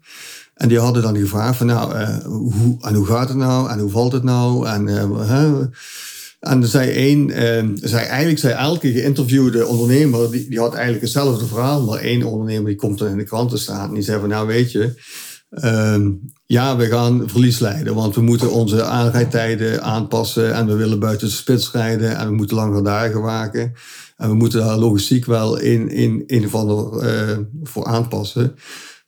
En 0.54 0.68
die 0.68 0.78
hadden 0.78 1.02
dan 1.02 1.16
gevraagd 1.16 1.56
van 1.56 1.66
nou, 1.66 1.94
uh, 1.94 2.18
hoe, 2.24 2.76
en 2.80 2.94
hoe 2.94 3.06
gaat 3.06 3.28
het 3.28 3.36
nou? 3.36 3.70
En 3.70 3.78
hoe 3.78 3.90
valt 3.90 4.12
het 4.12 4.22
nou? 4.22 4.66
En, 4.66 4.86
uh, 4.86 5.56
en 6.40 6.66
zei 6.66 6.90
één, 6.90 7.28
uh, 7.28 7.78
zei, 7.82 8.04
eigenlijk 8.04 8.38
zei 8.38 8.54
elke 8.54 8.92
geïnterviewde 8.92 9.66
ondernemer, 9.66 10.30
die, 10.30 10.48
die 10.48 10.58
had 10.58 10.72
eigenlijk 10.72 11.02
hetzelfde 11.02 11.46
verhaal. 11.46 11.82
Maar 11.82 11.98
één 11.98 12.22
ondernemer 12.22 12.66
die 12.66 12.76
komt 12.76 12.98
dan 12.98 13.08
in 13.08 13.16
de 13.16 13.24
krant 13.24 13.50
te 13.50 13.56
staan 13.56 13.88
en 13.88 13.94
die 13.94 14.02
zei 14.02 14.20
van 14.20 14.28
nou 14.28 14.46
weet 14.46 14.72
je, 14.72 14.94
ja, 16.46 16.76
we 16.76 16.86
gaan 16.86 17.22
verlies 17.26 17.58
leiden, 17.58 17.94
want 17.94 18.14
we 18.14 18.20
moeten 18.20 18.50
onze 18.50 18.84
aanrijdtijden 18.84 19.82
aanpassen 19.82 20.54
en 20.54 20.66
we 20.66 20.74
willen 20.74 20.98
buiten 20.98 21.26
de 21.26 21.32
spits 21.32 21.72
rijden 21.72 22.16
en 22.16 22.26
we 22.26 22.34
moeten 22.34 22.56
langer 22.56 22.84
dagen 22.84 23.22
waken. 23.22 23.72
En 24.16 24.28
we 24.28 24.34
moeten 24.34 24.60
daar 24.60 24.78
logistiek 24.78 25.24
wel 25.24 25.58
in, 25.58 25.88
in 25.88 26.24
een 26.26 26.44
of 26.44 26.54
ander 26.54 27.04
uh, 27.04 27.38
voor 27.62 27.84
aanpassen. 27.84 28.54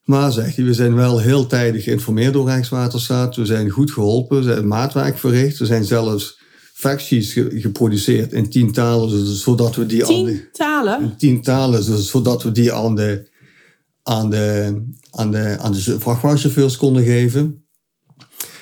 Maar 0.05 0.33
zegt 0.33 0.57
hij, 0.57 0.65
we 0.65 0.75
zijn 0.75 0.95
wel 0.95 1.19
heel 1.19 1.47
tijdig 1.47 1.85
geïnformeerd 1.85 2.33
door 2.33 2.47
Rijkswaterstaat. 2.47 3.37
We 3.37 3.47
zijn 3.47 3.71
goed 3.71 3.91
geholpen, 3.91 4.37
we 4.37 4.43
zijn 4.43 4.67
maatwerk 4.67 5.19
verricht. 5.19 5.59
We 5.59 5.67
zijn 5.67 5.85
zelfs 5.85 6.39
factsheets 6.73 7.33
geproduceerd 7.33 8.33
in 8.33 8.51
tien 8.51 8.73
talen, 8.73 9.27
zodat 9.27 9.77
we 9.77 9.87
die 9.87 10.05
tien 10.05 10.17
aan 10.17 10.25
de, 10.25 10.51
talen? 10.51 11.03
In 11.03 11.17
tien 11.17 11.43
talen, 11.43 12.03
zodat 12.03 12.43
we 12.43 12.53
die 12.53 12.73
aan 12.73 12.95
de, 12.95 13.29
aan 14.05 14.31
de, 14.31 14.77
aan 15.11 15.31
de, 15.31 15.57
aan 15.61 15.73
de 15.73 15.99
vrachtwagenchauffeurs 15.99 16.77
konden 16.77 17.05
geven. 17.05 17.67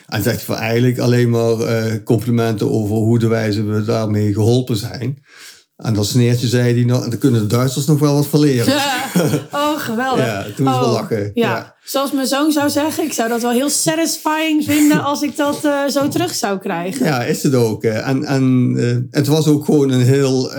En 0.06 0.22
zegt 0.22 0.46
hij 0.46 0.56
eigenlijk 0.56 0.98
alleen 0.98 1.30
maar 1.30 1.58
uh, 1.58 1.94
complimenten 2.04 2.70
over 2.70 2.96
hoe 2.96 3.18
de 3.18 3.26
wijze 3.26 3.64
we 3.64 3.84
daarmee 3.84 4.32
geholpen 4.32 4.76
zijn. 4.76 5.22
En 5.76 5.94
dat 5.94 6.06
sneertje 6.06 6.46
zei 6.46 6.72
hij 6.72 6.80
en 6.80 6.88
dan 6.88 7.18
kunnen 7.18 7.40
de 7.40 7.46
Duitsers 7.46 7.86
nog 7.86 7.98
wel 7.98 8.14
wat 8.14 8.26
van 8.26 8.40
leren. 8.40 8.74
Oh, 9.52 9.78
geweldig. 9.78 10.24
Ja, 10.24 10.46
toen 10.56 10.68
oh, 10.68 10.80
wel 10.80 10.92
lachen. 10.92 11.30
Ja. 11.34 11.74
Zoals 11.84 12.12
mijn 12.12 12.26
zoon 12.26 12.52
zou 12.52 12.70
zeggen, 12.70 13.04
ik 13.04 13.12
zou 13.12 13.28
dat 13.28 13.42
wel 13.42 13.50
heel 13.50 13.70
satisfying 13.70 14.64
vinden 14.64 15.04
als 15.04 15.22
ik 15.22 15.36
dat 15.36 15.64
uh, 15.64 15.86
zo 15.86 16.08
terug 16.08 16.34
zou 16.34 16.58
krijgen. 16.58 17.06
Ja, 17.06 17.24
is 17.24 17.42
het 17.42 17.54
ook. 17.54 17.84
En, 17.84 18.24
en 18.24 18.74
uh, 18.76 18.96
het 19.10 19.26
was 19.26 19.46
ook 19.46 19.64
gewoon 19.64 19.90
een 19.90 20.04
heel 20.04 20.52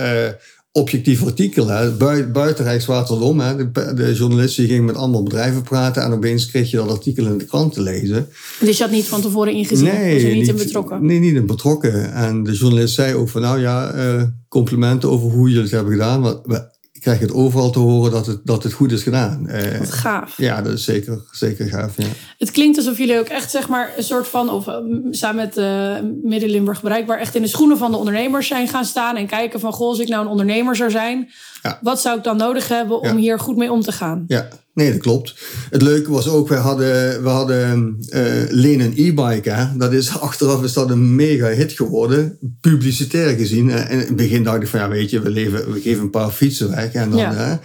objectief 0.76 1.24
artikel. 1.24 1.68
Hè. 1.68 1.90
Buiten, 1.90 2.32
buiten 2.32 2.66
hè. 2.66 3.56
De, 3.56 3.94
de 3.94 4.14
journalist 4.14 4.54
ging 4.54 4.86
met 4.86 4.96
allemaal 4.96 5.22
bedrijven 5.22 5.62
praten 5.62 6.02
en 6.02 6.12
opeens 6.12 6.46
kreeg 6.46 6.70
je 6.70 6.76
dat 6.76 6.90
artikel 6.90 7.26
in 7.26 7.38
de 7.38 7.44
krant 7.44 7.72
te 7.72 7.82
lezen. 7.82 8.28
Dus 8.60 8.76
je 8.76 8.82
had 8.82 8.92
niet 8.92 9.04
van 9.04 9.20
tevoren 9.20 9.52
ingezien? 9.52 9.84
Nee, 9.84 10.14
was 10.14 10.22
er 10.22 10.28
niet, 10.28 10.38
niet 10.38 10.48
in 10.48 10.56
betrokken? 10.56 11.06
Nee, 11.06 11.18
niet 11.18 11.34
in 11.34 11.46
betrokken. 11.46 12.12
En 12.12 12.42
de 12.42 12.52
journalist 12.52 12.94
zei 12.94 13.14
ook 13.14 13.28
van 13.28 13.40
nou 13.40 13.60
ja, 13.60 13.94
uh, 13.94 14.22
complimenten 14.48 15.10
over 15.10 15.30
hoe 15.30 15.48
jullie 15.48 15.62
het 15.62 15.70
hebben 15.70 15.92
gedaan. 15.92 16.20
Want 16.20 16.40
we, 16.44 16.72
krijg 17.04 17.20
het 17.20 17.32
overal 17.32 17.70
te 17.70 17.78
horen 17.78 18.10
dat 18.10 18.26
het, 18.26 18.40
dat 18.44 18.62
het 18.62 18.72
goed 18.72 18.92
is 18.92 19.02
gedaan. 19.02 19.46
Uh, 19.48 19.78
Wat 19.78 19.92
gaaf. 19.92 20.36
Ja, 20.36 20.62
dat 20.62 20.72
is 20.72 20.84
zeker, 20.84 21.22
zeker 21.30 21.68
gaaf. 21.68 21.96
Ja. 21.96 22.06
Het 22.38 22.50
klinkt 22.50 22.76
alsof 22.76 22.98
jullie 22.98 23.18
ook 23.18 23.26
echt 23.26 23.50
zeg 23.50 23.68
maar 23.68 23.92
een 23.96 24.02
soort 24.02 24.28
van, 24.28 24.50
of 24.50 24.66
uh, 24.66 24.74
samen 25.10 25.44
met 25.44 25.56
uh, 25.56 25.96
Midden-Limburg 26.22 26.82
bereikbaar, 26.82 27.18
echt 27.18 27.34
in 27.34 27.42
de 27.42 27.48
schoenen 27.48 27.78
van 27.78 27.90
de 27.90 27.96
ondernemers 27.96 28.46
zijn 28.46 28.68
gaan 28.68 28.84
staan 28.84 29.16
en 29.16 29.26
kijken 29.26 29.60
van, 29.60 29.72
goh, 29.72 29.88
als 29.88 29.98
ik 29.98 30.08
nou 30.08 30.24
een 30.24 30.30
ondernemer 30.30 30.76
zou 30.76 30.90
zijn, 30.90 31.30
ja. 31.62 31.78
wat 31.82 32.00
zou 32.00 32.16
ik 32.16 32.24
dan 32.24 32.36
nodig 32.36 32.68
hebben 32.68 33.00
om 33.00 33.08
ja. 33.08 33.16
hier 33.16 33.38
goed 33.38 33.56
mee 33.56 33.72
om 33.72 33.80
te 33.80 33.92
gaan? 33.92 34.24
Ja, 34.26 34.48
nee, 34.74 34.90
dat 34.90 35.00
klopt. 35.00 35.34
Het 35.70 35.82
leuke 35.82 36.10
was 36.10 36.28
ook, 36.28 36.48
we 36.48 36.54
hadden, 36.54 37.22
we 37.22 37.28
hadden 37.28 37.96
uh, 38.08 38.22
Leen 38.48 38.80
een 38.80 38.94
e-bike. 38.96 39.70
Dat 39.76 39.92
is, 39.92 40.18
achteraf 40.28 40.62
is 40.62 40.72
dat 40.72 40.90
een 40.90 41.14
mega 41.14 41.46
hit 41.46 41.72
geworden, 41.72 42.38
publicitair 42.60 43.36
gezien. 43.36 43.70
En 43.70 43.88
in 43.88 43.98
het 43.98 44.16
begin 44.16 44.42
dacht 44.42 44.62
ik 44.62 44.68
van, 44.68 44.80
ja 44.80 44.88
weet 44.88 45.10
je, 45.10 45.20
we, 45.20 45.30
leven, 45.30 45.72
we 45.72 45.80
geven 45.80 46.02
een 46.02 46.10
paar 46.10 46.30
fietsen 46.30 46.70
weg. 46.70 46.92
En 46.92 47.10
dan, 47.10 47.18
ja. 47.18 47.34
hè, 47.34 47.56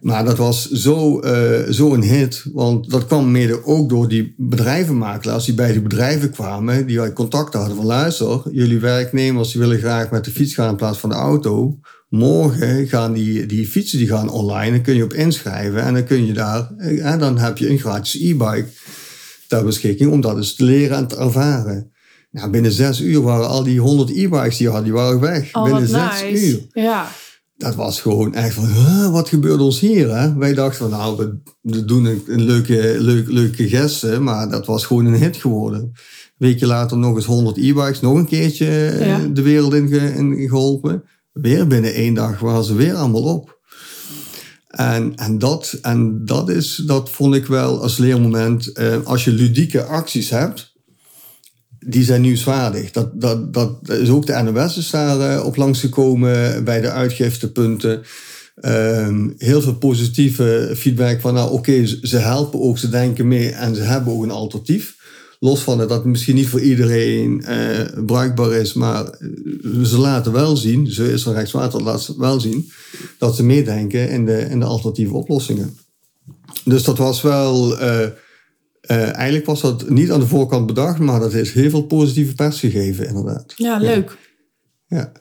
maar 0.00 0.24
dat 0.24 0.36
was 0.36 0.70
zo, 0.70 1.20
uh, 1.24 1.70
zo 1.70 1.94
een 1.94 2.02
hit, 2.02 2.44
want 2.52 2.90
dat 2.90 3.06
kwam 3.06 3.30
mede 3.30 3.64
ook 3.64 3.88
door 3.88 4.08
die 4.08 4.34
bedrijvenmakelaars 4.36 5.44
die 5.44 5.54
bij 5.54 5.72
die 5.72 5.82
bedrijven 5.82 6.30
kwamen, 6.30 6.86
die 6.86 7.12
contact 7.12 7.54
hadden 7.54 7.76
van 7.76 7.84
luister, 7.84 8.40
jullie 8.52 8.80
werknemers 8.80 9.52
die 9.52 9.60
willen 9.60 9.78
graag 9.78 10.10
met 10.10 10.24
de 10.24 10.30
fiets 10.30 10.54
gaan 10.54 10.70
in 10.70 10.76
plaats 10.76 10.98
van 10.98 11.08
de 11.08 11.14
auto. 11.14 11.78
Morgen 12.08 12.88
gaan 12.88 13.12
die, 13.12 13.46
die 13.46 13.66
fietsen 13.66 13.98
die 13.98 14.08
gaan 14.08 14.30
online, 14.30 14.70
dan 14.70 14.82
kun 14.82 14.94
je 14.94 15.04
op 15.04 15.12
inschrijven 15.12 15.82
en 15.82 15.94
dan 15.94 16.04
kun 16.04 16.26
je 16.26 16.32
daar, 16.32 16.70
en 16.78 17.18
dan 17.18 17.38
heb 17.38 17.58
je 17.58 17.70
een 17.70 17.78
gratis 17.78 18.20
e-bike 18.20 18.66
ter 19.48 19.64
beschikking 19.64 20.12
om 20.12 20.20
dat 20.20 20.36
eens 20.36 20.54
te 20.54 20.64
leren 20.64 20.96
en 20.96 21.06
te 21.06 21.16
ervaren. 21.16 21.90
Nou, 22.30 22.50
binnen 22.50 22.72
zes 22.72 23.00
uur 23.00 23.22
waren 23.22 23.48
al 23.48 23.62
die 23.62 23.80
honderd 23.80 24.10
e-bikes 24.10 24.56
die 24.56 24.66
je 24.66 24.72
had, 24.72 24.84
die 24.84 24.92
waren 24.92 25.20
weg. 25.20 25.54
Oh, 25.54 25.64
binnen 25.64 25.88
zes 25.88 26.22
nice. 26.22 26.46
uur. 26.46 26.66
Ja 26.72 27.08
dat 27.56 27.74
was 27.74 28.00
gewoon 28.00 28.34
echt 28.34 28.54
van, 28.54 28.66
huh, 28.66 29.10
wat 29.10 29.28
gebeurt 29.28 29.60
ons 29.60 29.80
hier? 29.80 30.16
Hè? 30.16 30.34
Wij 30.34 30.54
dachten 30.54 30.78
van, 30.78 30.98
nou, 30.98 31.16
we, 31.62 31.84
doen 31.84 32.04
een, 32.04 32.22
een, 32.26 32.42
leuke, 32.42 32.96
leuk, 32.98 33.28
leuke 33.28 34.20
maar 34.20 34.48
dat 34.50 34.66
was 34.66 34.86
gewoon 34.86 35.06
een 35.06 35.14
hit 35.14 35.36
geworden. 35.36 35.80
Een 35.80 35.92
weekje 36.36 36.66
later 36.66 36.98
nog 36.98 37.16
eens 37.16 37.24
100 37.24 37.56
e-bikes, 37.56 38.00
nog 38.00 38.16
een 38.16 38.26
keertje 38.26 38.96
ja. 39.00 39.18
de 39.32 39.42
wereld 39.42 39.74
in, 39.74 39.88
ge, 39.88 40.14
in, 40.14 40.48
geholpen. 40.48 41.04
Weer 41.32 41.66
binnen 41.66 41.94
één 41.94 42.14
dag 42.14 42.40
waren 42.40 42.64
ze 42.64 42.74
weer 42.74 42.94
allemaal 42.94 43.34
op. 43.34 43.58
En, 44.66 45.14
en, 45.14 45.38
dat, 45.38 45.78
en 45.82 46.24
dat, 46.24 46.48
is, 46.48 46.82
dat 46.86 47.10
vond 47.10 47.34
ik 47.34 47.46
wel 47.46 47.82
als 47.82 47.96
leermoment. 47.96 48.72
Eh, 48.72 49.04
als 49.04 49.24
je 49.24 49.32
ludieke 49.32 49.84
acties 49.84 50.30
hebt, 50.30 50.75
die 51.88 52.04
zijn 52.04 52.20
nieuwswaardig. 52.20 52.90
Dat, 52.90 53.20
dat, 53.20 53.54
dat 53.54 53.88
is 53.88 54.08
ook 54.08 54.26
de 54.26 54.42
NOS 54.42 54.76
is 54.76 54.90
daar 54.90 55.38
uh, 55.38 55.44
op 55.44 55.56
langsgekomen 55.56 56.64
bij 56.64 56.80
de 56.80 56.90
uitgiftepunten. 56.90 58.02
Um, 58.60 59.34
heel 59.38 59.60
veel 59.60 59.74
positieve 59.74 60.72
feedback 60.76 61.20
van, 61.20 61.34
nou 61.34 61.52
oké, 61.52 61.86
ze 61.86 62.16
helpen 62.16 62.60
ook, 62.60 62.78
ze 62.78 62.88
denken 62.88 63.28
mee 63.28 63.50
en 63.50 63.74
ze 63.74 63.82
hebben 63.82 64.12
ook 64.12 64.22
een 64.22 64.30
alternatief. 64.30 64.96
los 65.40 65.60
van 65.60 65.78
dat 65.78 65.90
het 65.90 66.04
misschien 66.04 66.34
niet 66.34 66.48
voor 66.48 66.60
iedereen 66.60 67.44
uh, 67.48 68.04
bruikbaar 68.06 68.52
is, 68.52 68.72
maar 68.72 69.18
ze 69.82 69.98
laten 69.98 70.32
wel 70.32 70.56
zien, 70.56 70.86
zo 70.86 71.04
is 71.04 71.26
er 71.26 71.32
Rijkswater 71.32 71.82
laat 71.82 72.14
wel 72.16 72.40
zien, 72.40 72.70
dat 73.18 73.36
ze 73.36 73.44
meedenken 73.44 74.10
in 74.10 74.24
de, 74.24 74.38
in 74.38 74.60
de 74.60 74.66
alternatieve 74.66 75.14
oplossingen. 75.14 75.78
Dus 76.64 76.82
dat 76.82 76.98
was 76.98 77.22
wel, 77.22 77.78
uh, 78.88 79.14
eigenlijk 79.14 79.46
was 79.46 79.60
dat 79.60 79.88
niet 79.88 80.10
aan 80.10 80.20
de 80.20 80.26
voorkant 80.26 80.66
bedacht, 80.66 80.98
maar 80.98 81.20
dat 81.20 81.32
heeft 81.32 81.52
heel 81.52 81.70
veel 81.70 81.86
positieve 81.86 82.34
pers 82.34 82.60
gegeven, 82.60 83.06
inderdaad. 83.08 83.52
Ja, 83.56 83.78
leuk. 83.78 84.16
ja. 84.86 85.12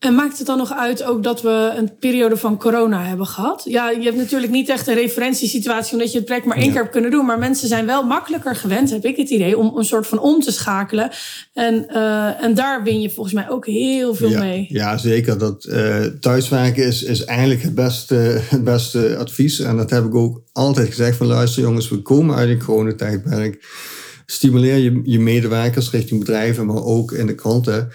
En 0.00 0.14
maakt 0.14 0.38
het 0.38 0.46
dan 0.46 0.58
nog 0.58 0.72
uit 0.72 1.02
ook 1.02 1.22
dat 1.22 1.42
we 1.42 1.72
een 1.76 1.98
periode 1.98 2.36
van 2.36 2.58
corona 2.58 3.04
hebben 3.04 3.26
gehad? 3.26 3.62
Ja, 3.64 3.90
je 3.90 4.02
hebt 4.02 4.16
natuurlijk 4.16 4.52
niet 4.52 4.68
echt 4.68 4.86
een 4.86 4.94
referentiesituatie 4.94 5.92
omdat 5.92 6.10
je 6.10 6.16
het 6.16 6.26
project 6.26 6.46
maar 6.46 6.56
één 6.56 6.70
keer 6.70 6.80
hebt 6.80 6.90
kunnen 6.90 7.10
doen. 7.10 7.26
Maar 7.26 7.38
mensen 7.38 7.68
zijn 7.68 7.86
wel 7.86 8.02
makkelijker 8.02 8.56
gewend, 8.56 8.90
heb 8.90 9.04
ik 9.04 9.16
het 9.16 9.30
idee, 9.30 9.58
om 9.58 9.76
een 9.76 9.84
soort 9.84 10.06
van 10.06 10.18
om 10.18 10.40
te 10.40 10.52
schakelen. 10.52 11.10
En, 11.52 11.86
uh, 11.90 12.42
en 12.42 12.54
daar 12.54 12.82
win 12.82 13.00
je 13.00 13.10
volgens 13.10 13.34
mij 13.34 13.50
ook 13.50 13.66
heel 13.66 14.14
veel 14.14 14.38
mee. 14.38 14.66
Ja, 14.68 14.96
zeker. 14.96 15.38
Dat, 15.38 15.64
uh, 15.64 16.04
thuiswerken 16.20 16.84
is, 16.84 17.02
is 17.02 17.24
eigenlijk 17.24 17.62
het 17.62 17.74
beste, 17.74 18.14
het 18.48 18.64
beste 18.64 19.16
advies. 19.16 19.60
En 19.60 19.76
dat 19.76 19.90
heb 19.90 20.04
ik 20.04 20.14
ook 20.14 20.42
altijd 20.52 20.88
gezegd 20.88 21.16
van 21.16 21.26
luister 21.26 21.62
jongens, 21.62 21.88
we 21.88 22.02
komen 22.02 22.36
uit 22.36 22.48
een 22.48 22.64
coronatijdperk. 22.64 23.66
Stimuleer 24.26 24.76
je, 24.76 25.00
je 25.04 25.20
medewerkers 25.20 25.90
richting 25.90 26.20
bedrijven, 26.20 26.66
maar 26.66 26.84
ook 26.84 27.12
in 27.12 27.26
de 27.26 27.34
kranten 27.34 27.90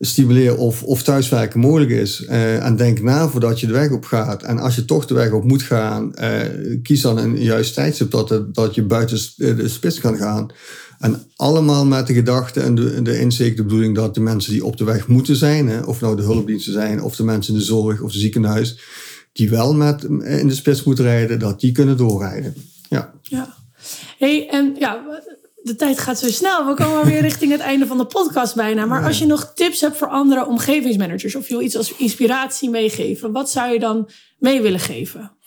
stimuleer 0.00 0.56
of, 0.56 0.82
of 0.82 1.02
thuiswerken 1.02 1.60
mogelijk 1.60 1.90
is. 1.90 2.24
Uh, 2.28 2.64
en 2.64 2.76
denk 2.76 3.02
na 3.02 3.28
voordat 3.28 3.60
je 3.60 3.66
de 3.66 3.72
weg 3.72 3.90
op 3.90 4.04
gaat. 4.04 4.42
En 4.42 4.58
als 4.58 4.74
je 4.74 4.84
toch 4.84 5.06
de 5.06 5.14
weg 5.14 5.32
op 5.32 5.44
moet 5.44 5.62
gaan, 5.62 6.12
uh, 6.20 6.78
kies 6.82 7.00
dan 7.00 7.18
een 7.18 7.42
juist 7.42 7.74
tijdstip 7.74 8.10
dat, 8.10 8.28
het, 8.28 8.54
dat 8.54 8.74
je 8.74 8.82
buiten 8.82 9.18
de 9.36 9.68
spits 9.68 10.00
kan 10.00 10.16
gaan. 10.16 10.50
En 10.98 11.22
allemaal 11.36 11.86
met 11.86 12.06
de 12.06 12.14
gedachte 12.14 12.60
en 12.60 12.74
de, 12.74 13.02
de 13.02 13.18
inzicht, 13.18 13.56
de 13.56 13.62
bedoeling 13.62 13.94
dat 13.94 14.14
de 14.14 14.20
mensen 14.20 14.52
die 14.52 14.64
op 14.64 14.76
de 14.76 14.84
weg 14.84 15.06
moeten 15.06 15.36
zijn, 15.36 15.68
hè, 15.68 15.80
of 15.80 16.00
nou 16.00 16.16
de 16.16 16.22
hulpdiensten 16.22 16.72
zijn, 16.72 17.02
of 17.02 17.16
de 17.16 17.24
mensen 17.24 17.52
in 17.52 17.58
de 17.58 17.64
zorg 17.64 18.00
of 18.00 18.12
de 18.12 18.18
ziekenhuis, 18.18 18.80
die 19.32 19.50
wel 19.50 19.74
met 19.74 20.04
in 20.22 20.48
de 20.48 20.54
spits 20.54 20.82
moeten 20.82 21.04
rijden, 21.04 21.38
dat 21.38 21.60
die 21.60 21.72
kunnen 21.72 21.96
doorrijden. 21.96 22.54
Ja. 22.88 23.12
ja. 23.22 23.54
Hey, 24.18 24.48
en 24.48 24.76
ja, 24.78 25.04
de 25.62 25.76
tijd 25.76 25.98
gaat 25.98 26.18
zo 26.18 26.28
snel. 26.28 26.66
We 26.66 26.74
komen 26.74 27.06
weer 27.06 27.20
richting 27.30 27.52
het 27.52 27.60
einde 27.60 27.86
van 27.86 27.98
de 27.98 28.06
podcast 28.06 28.54
bijna. 28.54 28.86
Maar 28.86 29.04
als 29.04 29.18
je 29.18 29.26
nog 29.26 29.52
tips 29.54 29.80
hebt 29.80 29.96
voor 29.96 30.08
andere 30.08 30.46
omgevingsmanagers... 30.46 31.34
of 31.34 31.48
je 31.48 31.54
wil 31.54 31.64
iets 31.64 31.76
als 31.76 31.96
inspiratie 31.96 32.70
meegeven... 32.70 33.32
wat 33.32 33.50
zou 33.50 33.72
je 33.72 33.78
dan 33.78 34.08
mee 34.38 34.60
willen 34.60 34.80
geven? 34.80 35.38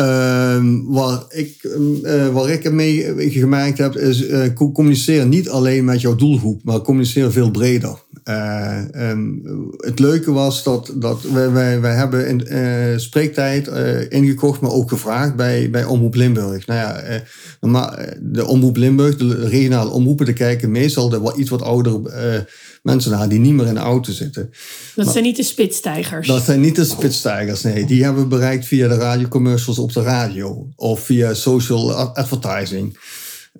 Uh, 0.00 0.64
waar, 0.84 1.24
ik, 1.28 1.62
uh, 1.62 2.28
waar 2.28 2.50
ik 2.50 2.72
mee 2.72 3.30
gemaakt 3.30 3.78
heb, 3.78 3.96
is 3.96 4.22
uh, 4.22 4.46
communiceren 4.72 5.28
niet 5.28 5.48
alleen 5.48 5.84
met 5.84 6.00
jouw 6.00 6.14
doelgroep, 6.14 6.64
maar 6.64 6.80
communiceren 6.80 7.32
veel 7.32 7.50
breder. 7.50 8.04
Uh, 8.28 8.78
um, 8.94 9.42
het 9.76 9.98
leuke 9.98 10.32
was 10.32 10.62
dat, 10.62 10.92
dat 10.94 11.22
wij, 11.22 11.50
wij, 11.50 11.80
wij 11.80 11.94
hebben 11.94 12.28
in 12.28 12.46
uh, 12.48 12.98
spreektijd 12.98 13.68
uh, 13.68 14.10
ingekocht, 14.10 14.60
maar 14.60 14.70
ook 14.70 14.88
gevraagd 14.88 15.36
bij, 15.36 15.70
bij 15.70 15.84
Omroep 15.84 16.14
Limburg. 16.14 16.66
Nou 16.66 16.80
ja, 16.80 17.22
maar 17.60 18.16
de 18.20 18.46
Omroep 18.46 18.76
Limburg, 18.76 19.16
de 19.16 19.48
regionale 19.48 19.90
omroepen, 19.90 20.26
te 20.26 20.32
kijken 20.32 20.70
meestal 20.70 21.08
de 21.08 21.20
wat, 21.20 21.36
iets 21.36 21.50
wat 21.50 21.62
oudere 21.62 22.46
mensen 22.82 23.10
naar 23.10 23.28
die 23.28 23.38
niet 23.38 23.52
meer 23.52 23.66
in 23.66 23.74
de 23.74 23.80
auto 23.80 24.12
zitten. 24.12 24.50
Dat 24.94 25.12
zijn 25.12 25.24
niet 25.24 25.36
de 25.36 25.42
spitstijgers. 25.42 26.28
Dat 26.28 26.44
zijn 26.44 26.60
niet 26.60 26.76
de 26.76 26.84
spitstijgers, 26.84 27.62
nee. 27.62 27.84
Die 27.84 28.04
hebben 28.04 28.22
we 28.22 28.28
bereikt 28.28 28.66
via 28.66 28.88
de 28.88 28.94
radiocommercials 28.94 29.78
op 29.78 29.92
de 29.92 30.02
radio 30.02 30.68
of 30.76 31.00
via 31.00 31.34
social 31.34 31.92
advertising. 31.92 32.98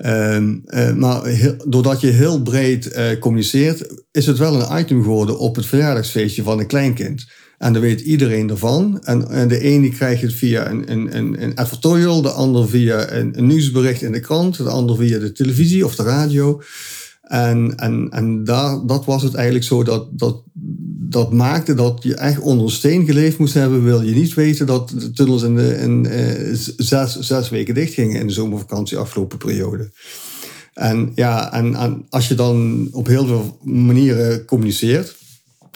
Um, 0.04 0.62
uh, 0.66 0.92
maar 0.92 1.22
doordat 1.66 2.00
je 2.00 2.06
heel 2.06 2.42
breed 2.42 2.96
uh, 2.96 3.18
communiceert, 3.18 3.86
is 4.12 4.26
het 4.26 4.38
wel 4.38 4.54
een 4.54 4.78
item 4.78 5.02
geworden 5.02 5.38
op 5.38 5.56
het 5.56 5.66
verjaardagsfeestje 5.66 6.42
van 6.42 6.58
een 6.58 6.66
kleinkind. 6.66 7.26
En 7.58 7.72
dan 7.72 7.82
weet 7.82 8.00
iedereen 8.00 8.50
ervan. 8.50 9.00
En, 9.04 9.28
en 9.30 9.48
de 9.48 9.60
ene 9.60 9.88
krijgt 9.88 10.22
het 10.22 10.32
via 10.32 10.70
een, 10.70 10.90
een, 10.92 11.16
een, 11.16 11.42
een 11.42 11.54
advertorial, 11.54 12.22
de 12.22 12.30
ander 12.30 12.68
via 12.68 13.12
een, 13.12 13.38
een, 13.38 13.46
nieuwsbericht 13.46 14.02
in 14.02 14.12
de 14.12 14.20
krant, 14.20 14.56
de 14.56 14.68
ander 14.68 14.96
via 14.96 15.18
de 15.18 15.32
televisie 15.32 15.84
of 15.84 15.94
de 15.94 16.02
radio. 16.02 16.62
En, 17.26 17.76
en, 17.76 18.08
en 18.10 18.44
daar, 18.44 18.86
dat 18.86 19.04
was 19.04 19.22
het 19.22 19.34
eigenlijk 19.34 19.64
zo 19.64 19.82
dat, 19.82 20.18
dat, 20.18 20.42
dat 21.08 21.32
maakte 21.32 21.74
dat 21.74 22.02
je 22.02 22.14
echt 22.14 22.40
onder 22.40 22.64
een 22.64 22.72
steen 22.72 23.04
geleefd 23.04 23.38
moest 23.38 23.54
hebben. 23.54 23.84
Wil 23.84 24.02
je 24.02 24.14
niet 24.14 24.34
weten 24.34 24.66
dat 24.66 24.88
de 24.88 25.10
tunnels 25.10 25.42
in, 25.42 25.54
de, 26.02 26.72
zes, 26.76 27.18
zes 27.18 27.48
weken 27.48 27.74
dicht 27.74 27.94
gingen 27.94 28.20
in 28.20 28.26
de 28.26 28.32
zomervakantie 28.32 28.98
afgelopen 28.98 29.38
periode. 29.38 29.90
En 30.72 31.12
ja, 31.14 31.52
en, 31.52 31.74
en 31.74 32.06
als 32.10 32.28
je 32.28 32.34
dan 32.34 32.88
op 32.92 33.06
heel 33.06 33.26
veel 33.26 33.58
manieren 33.62 34.44
communiceert, 34.44 35.16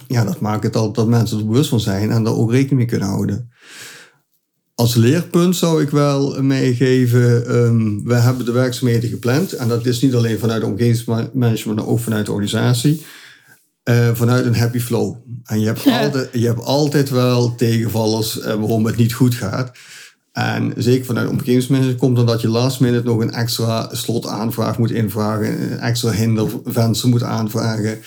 ja, 0.08 0.24
dat 0.24 0.40
maakt 0.40 0.62
het 0.62 0.76
al 0.76 0.92
dat 0.92 1.08
mensen 1.08 1.38
er 1.38 1.46
bewust 1.46 1.68
van 1.68 1.80
zijn 1.80 2.10
en 2.10 2.24
daar 2.24 2.34
ook 2.34 2.50
rekening 2.50 2.78
mee 2.78 2.86
kunnen 2.86 3.08
houden. 3.08 3.50
Als 4.81 4.95
leerpunt 4.95 5.57
zou 5.57 5.83
ik 5.83 5.90
wel 5.90 6.43
meegeven, 6.43 7.57
um, 7.57 8.05
we 8.05 8.14
hebben 8.14 8.45
de 8.45 8.53
werkzaamheden 8.53 9.11
gepland. 9.11 9.53
En 9.53 9.69
dat 9.69 9.87
is 9.87 10.01
niet 10.01 10.14
alleen 10.14 10.38
vanuit 10.38 10.64
omgevingsmanagement, 10.64 11.79
maar 11.79 11.87
ook 11.87 12.01
vanuit 12.01 12.27
de 12.27 12.33
organisatie. 12.33 13.05
Uh, 13.85 14.09
vanuit 14.14 14.45
een 14.45 14.57
happy 14.57 14.79
flow. 14.79 15.16
En 15.45 15.61
je 15.61 15.66
hebt, 15.66 15.87
altijd, 15.87 16.29
je 16.33 16.47
hebt 16.47 16.64
altijd 16.64 17.11
wel 17.11 17.55
tegenvallers 17.55 18.38
uh, 18.38 18.45
waarom 18.45 18.87
het 18.87 18.97
niet 18.97 19.12
goed 19.12 19.35
gaat. 19.35 19.73
En 20.33 20.73
zeker 20.77 21.05
vanuit 21.05 21.29
omgevingsmanagement 21.29 21.99
komt 21.99 22.16
dan 22.16 22.27
dat 22.27 22.40
je 22.40 22.49
last 22.49 22.81
minute 22.81 23.07
nog 23.07 23.21
een 23.21 23.33
extra 23.33 23.88
slotaanvraag 23.93 24.79
moet 24.79 24.90
invragen, 24.90 25.73
een 25.73 25.79
extra 25.79 26.11
hindervenster 26.11 27.09
moet 27.09 27.23
aanvragen. 27.23 27.99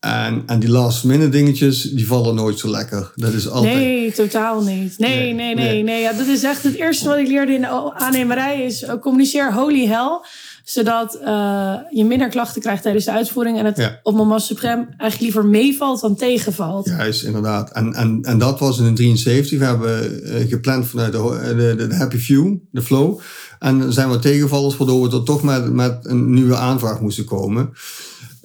En, 0.00 0.42
en 0.46 0.58
die 0.58 0.70
last 0.70 1.04
minute 1.04 1.28
dingetjes, 1.28 1.82
die 1.82 2.06
vallen 2.06 2.34
nooit 2.34 2.58
zo 2.58 2.70
lekker. 2.70 3.12
Dat 3.14 3.32
is 3.32 3.48
altijd... 3.48 3.74
Nee, 3.74 4.12
totaal 4.12 4.62
niet. 4.62 4.98
Nee, 4.98 5.16
nee, 5.16 5.34
nee. 5.34 5.54
nee, 5.54 5.82
nee. 5.82 6.00
Ja, 6.00 6.12
dat 6.12 6.26
is 6.26 6.42
echt 6.42 6.62
het 6.62 6.74
eerste 6.74 7.08
wat 7.08 7.18
ik 7.18 7.26
leerde 7.26 7.52
in 7.52 7.60
de 7.60 7.94
aannemerij 7.94 8.62
is 8.64 8.82
uh, 8.82 8.92
communiceer 9.00 9.52
holy 9.52 9.86
hell. 9.86 10.20
Zodat 10.64 11.18
uh, 11.22 11.74
je 11.90 12.04
minder 12.04 12.28
klachten 12.28 12.62
krijgt 12.62 12.82
tijdens 12.82 13.04
de 13.04 13.10
uitvoering. 13.10 13.58
En 13.58 13.64
het 13.64 13.76
ja. 13.76 14.00
op 14.02 14.14
moment 14.14 14.42
suprem 14.42 14.78
eigenlijk 14.78 15.20
liever 15.20 15.46
meevalt 15.46 16.00
dan 16.00 16.16
tegenvalt. 16.16 16.86
Juist, 16.86 17.22
inderdaad. 17.22 17.72
En, 17.72 17.94
en, 17.94 18.18
en 18.22 18.38
dat 18.38 18.58
was 18.58 18.78
in 18.78 18.84
de 18.84 18.92
73. 18.92 19.58
We 19.58 19.64
hebben 19.64 20.20
uh, 20.22 20.48
gepland 20.48 20.86
vanuit 20.86 21.12
de, 21.12 21.74
de, 21.76 21.86
de, 21.88 21.94
Happy 21.94 22.16
View, 22.16 22.54
de 22.70 22.82
flow. 22.82 23.20
En 23.58 23.92
zijn 23.92 24.10
we 24.10 24.18
tegenvallers 24.18 24.76
waardoor 24.76 25.08
we 25.08 25.16
er 25.16 25.22
toch 25.22 25.42
met, 25.42 25.72
met 25.72 25.98
een 26.02 26.32
nieuwe 26.32 26.56
aanvraag 26.56 27.00
moesten 27.00 27.24
komen. 27.24 27.72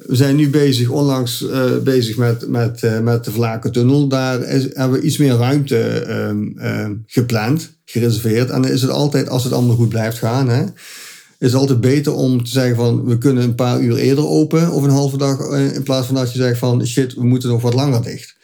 We 0.06 0.16
zijn 0.16 0.36
nu 0.36 0.50
bezig, 0.50 0.90
onlangs 0.90 1.42
uh, 1.42 1.78
bezig 1.84 2.18
met, 2.18 2.48
met, 2.48 2.82
uh, 2.84 3.00
met 3.00 3.26
de 3.26 3.32
Vlakentunnel. 3.32 4.08
Daar 4.08 4.42
is, 4.42 4.68
hebben 4.74 5.00
we 5.00 5.06
iets 5.06 5.18
meer 5.18 5.36
ruimte 5.36 6.06
uh, 6.56 6.90
gepland, 7.08 7.74
gereserveerd. 7.86 8.50
En 8.50 8.62
dan 8.62 8.72
is 8.72 8.82
het 8.82 8.92
altijd, 8.92 9.30
als 9.30 9.44
het 9.44 9.54
allemaal 9.54 9.76
goed 9.76 9.90
blijft 9.90 10.18
gaan, 10.18 10.50
hè, 10.50 10.64
is 11.40 11.52
het 11.52 11.54
altijd 11.54 11.82
beter 11.82 12.14
om 12.14 12.44
te 12.44 12.52
zeggen 12.52 12.76
van 12.76 13.06
we 13.06 13.18
kunnen 13.18 13.44
een 13.44 13.56
paar 13.56 13.82
uur 13.82 13.96
eerder 13.96 14.28
open 14.28 14.72
of 14.72 14.84
een 14.84 14.90
halve 14.90 15.18
dag. 15.18 15.40
Eh, 15.40 15.74
in 15.74 15.84
plaats 15.84 16.06
van 16.06 16.16
dat 16.16 16.32
je 16.34 16.40
zegt 16.40 16.60
van 16.60 16.88
shit, 16.88 17.14
we 17.14 17.24
moeten 17.24 17.50
nog 17.50 17.62
wat 17.62 17.74
langer 17.74 18.02
dicht. 18.02 18.36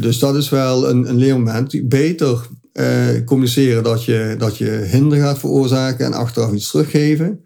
dus 0.00 0.18
dat 0.18 0.36
is 0.36 0.48
wel 0.48 0.88
een, 0.88 1.08
een 1.08 1.16
leermoment. 1.16 1.88
Beter 1.88 2.46
communiceren 3.24 3.82
dat 3.82 4.04
je, 4.04 4.34
dat 4.38 4.56
je 4.56 4.70
hinder 4.70 5.18
gaat 5.18 5.38
veroorzaken 5.38 6.06
en 6.06 6.12
achteraf 6.12 6.52
iets 6.52 6.70
teruggeven 6.70 7.40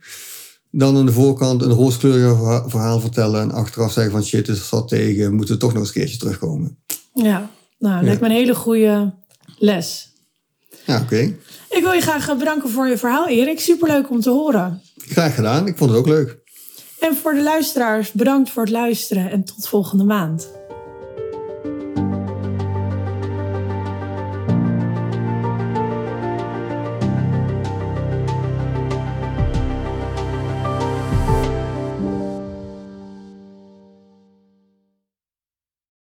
dan 0.70 0.96
aan 0.96 1.06
de 1.06 1.12
voorkant 1.12 1.62
een 1.62 1.70
rooskleurig 1.70 2.70
verhaal 2.70 3.00
vertellen 3.00 3.40
en 3.40 3.50
achteraf 3.50 3.92
zeggen 3.92 4.12
van 4.12 4.24
shit, 4.24 4.48
is 4.48 4.68
dat 4.70 4.88
tegen, 4.88 5.35
moeten 5.35 5.54
we 5.54 5.61
toch 5.61 5.72
nog 5.72 5.80
eens 5.80 5.88
een 5.88 5.94
keertje 5.94 6.18
terugkomen. 6.18 6.78
Ja, 7.14 7.50
nou, 7.78 7.94
dat 7.94 8.04
lijkt 8.04 8.20
me 8.20 8.26
een 8.26 8.33
hele 8.33 8.54
goede 8.54 9.12
les. 9.59 10.12
Ja, 10.87 10.94
oké. 10.94 11.04
Okay. 11.04 11.38
Ik 11.70 11.83
wil 11.83 11.92
je 11.92 12.00
graag 12.00 12.38
bedanken 12.38 12.70
voor 12.70 12.88
je 12.88 12.98
verhaal, 12.98 13.28
Erik. 13.28 13.61
Superleuk 13.61 14.11
om 14.11 14.20
te 14.20 14.30
horen. 14.30 14.83
Graag 14.96 15.35
gedaan, 15.35 15.66
ik 15.66 15.76
vond 15.76 15.90
het 15.90 15.98
ook 15.98 16.06
leuk. 16.06 16.38
En 17.00 17.16
voor 17.16 17.35
de 17.35 17.42
luisteraars, 17.42 18.12
bedankt 18.12 18.50
voor 18.50 18.62
het 18.62 18.72
luisteren 18.72 19.30
en 19.30 19.44
tot 19.44 19.68
volgende 19.68 20.04
maand. 20.04 20.48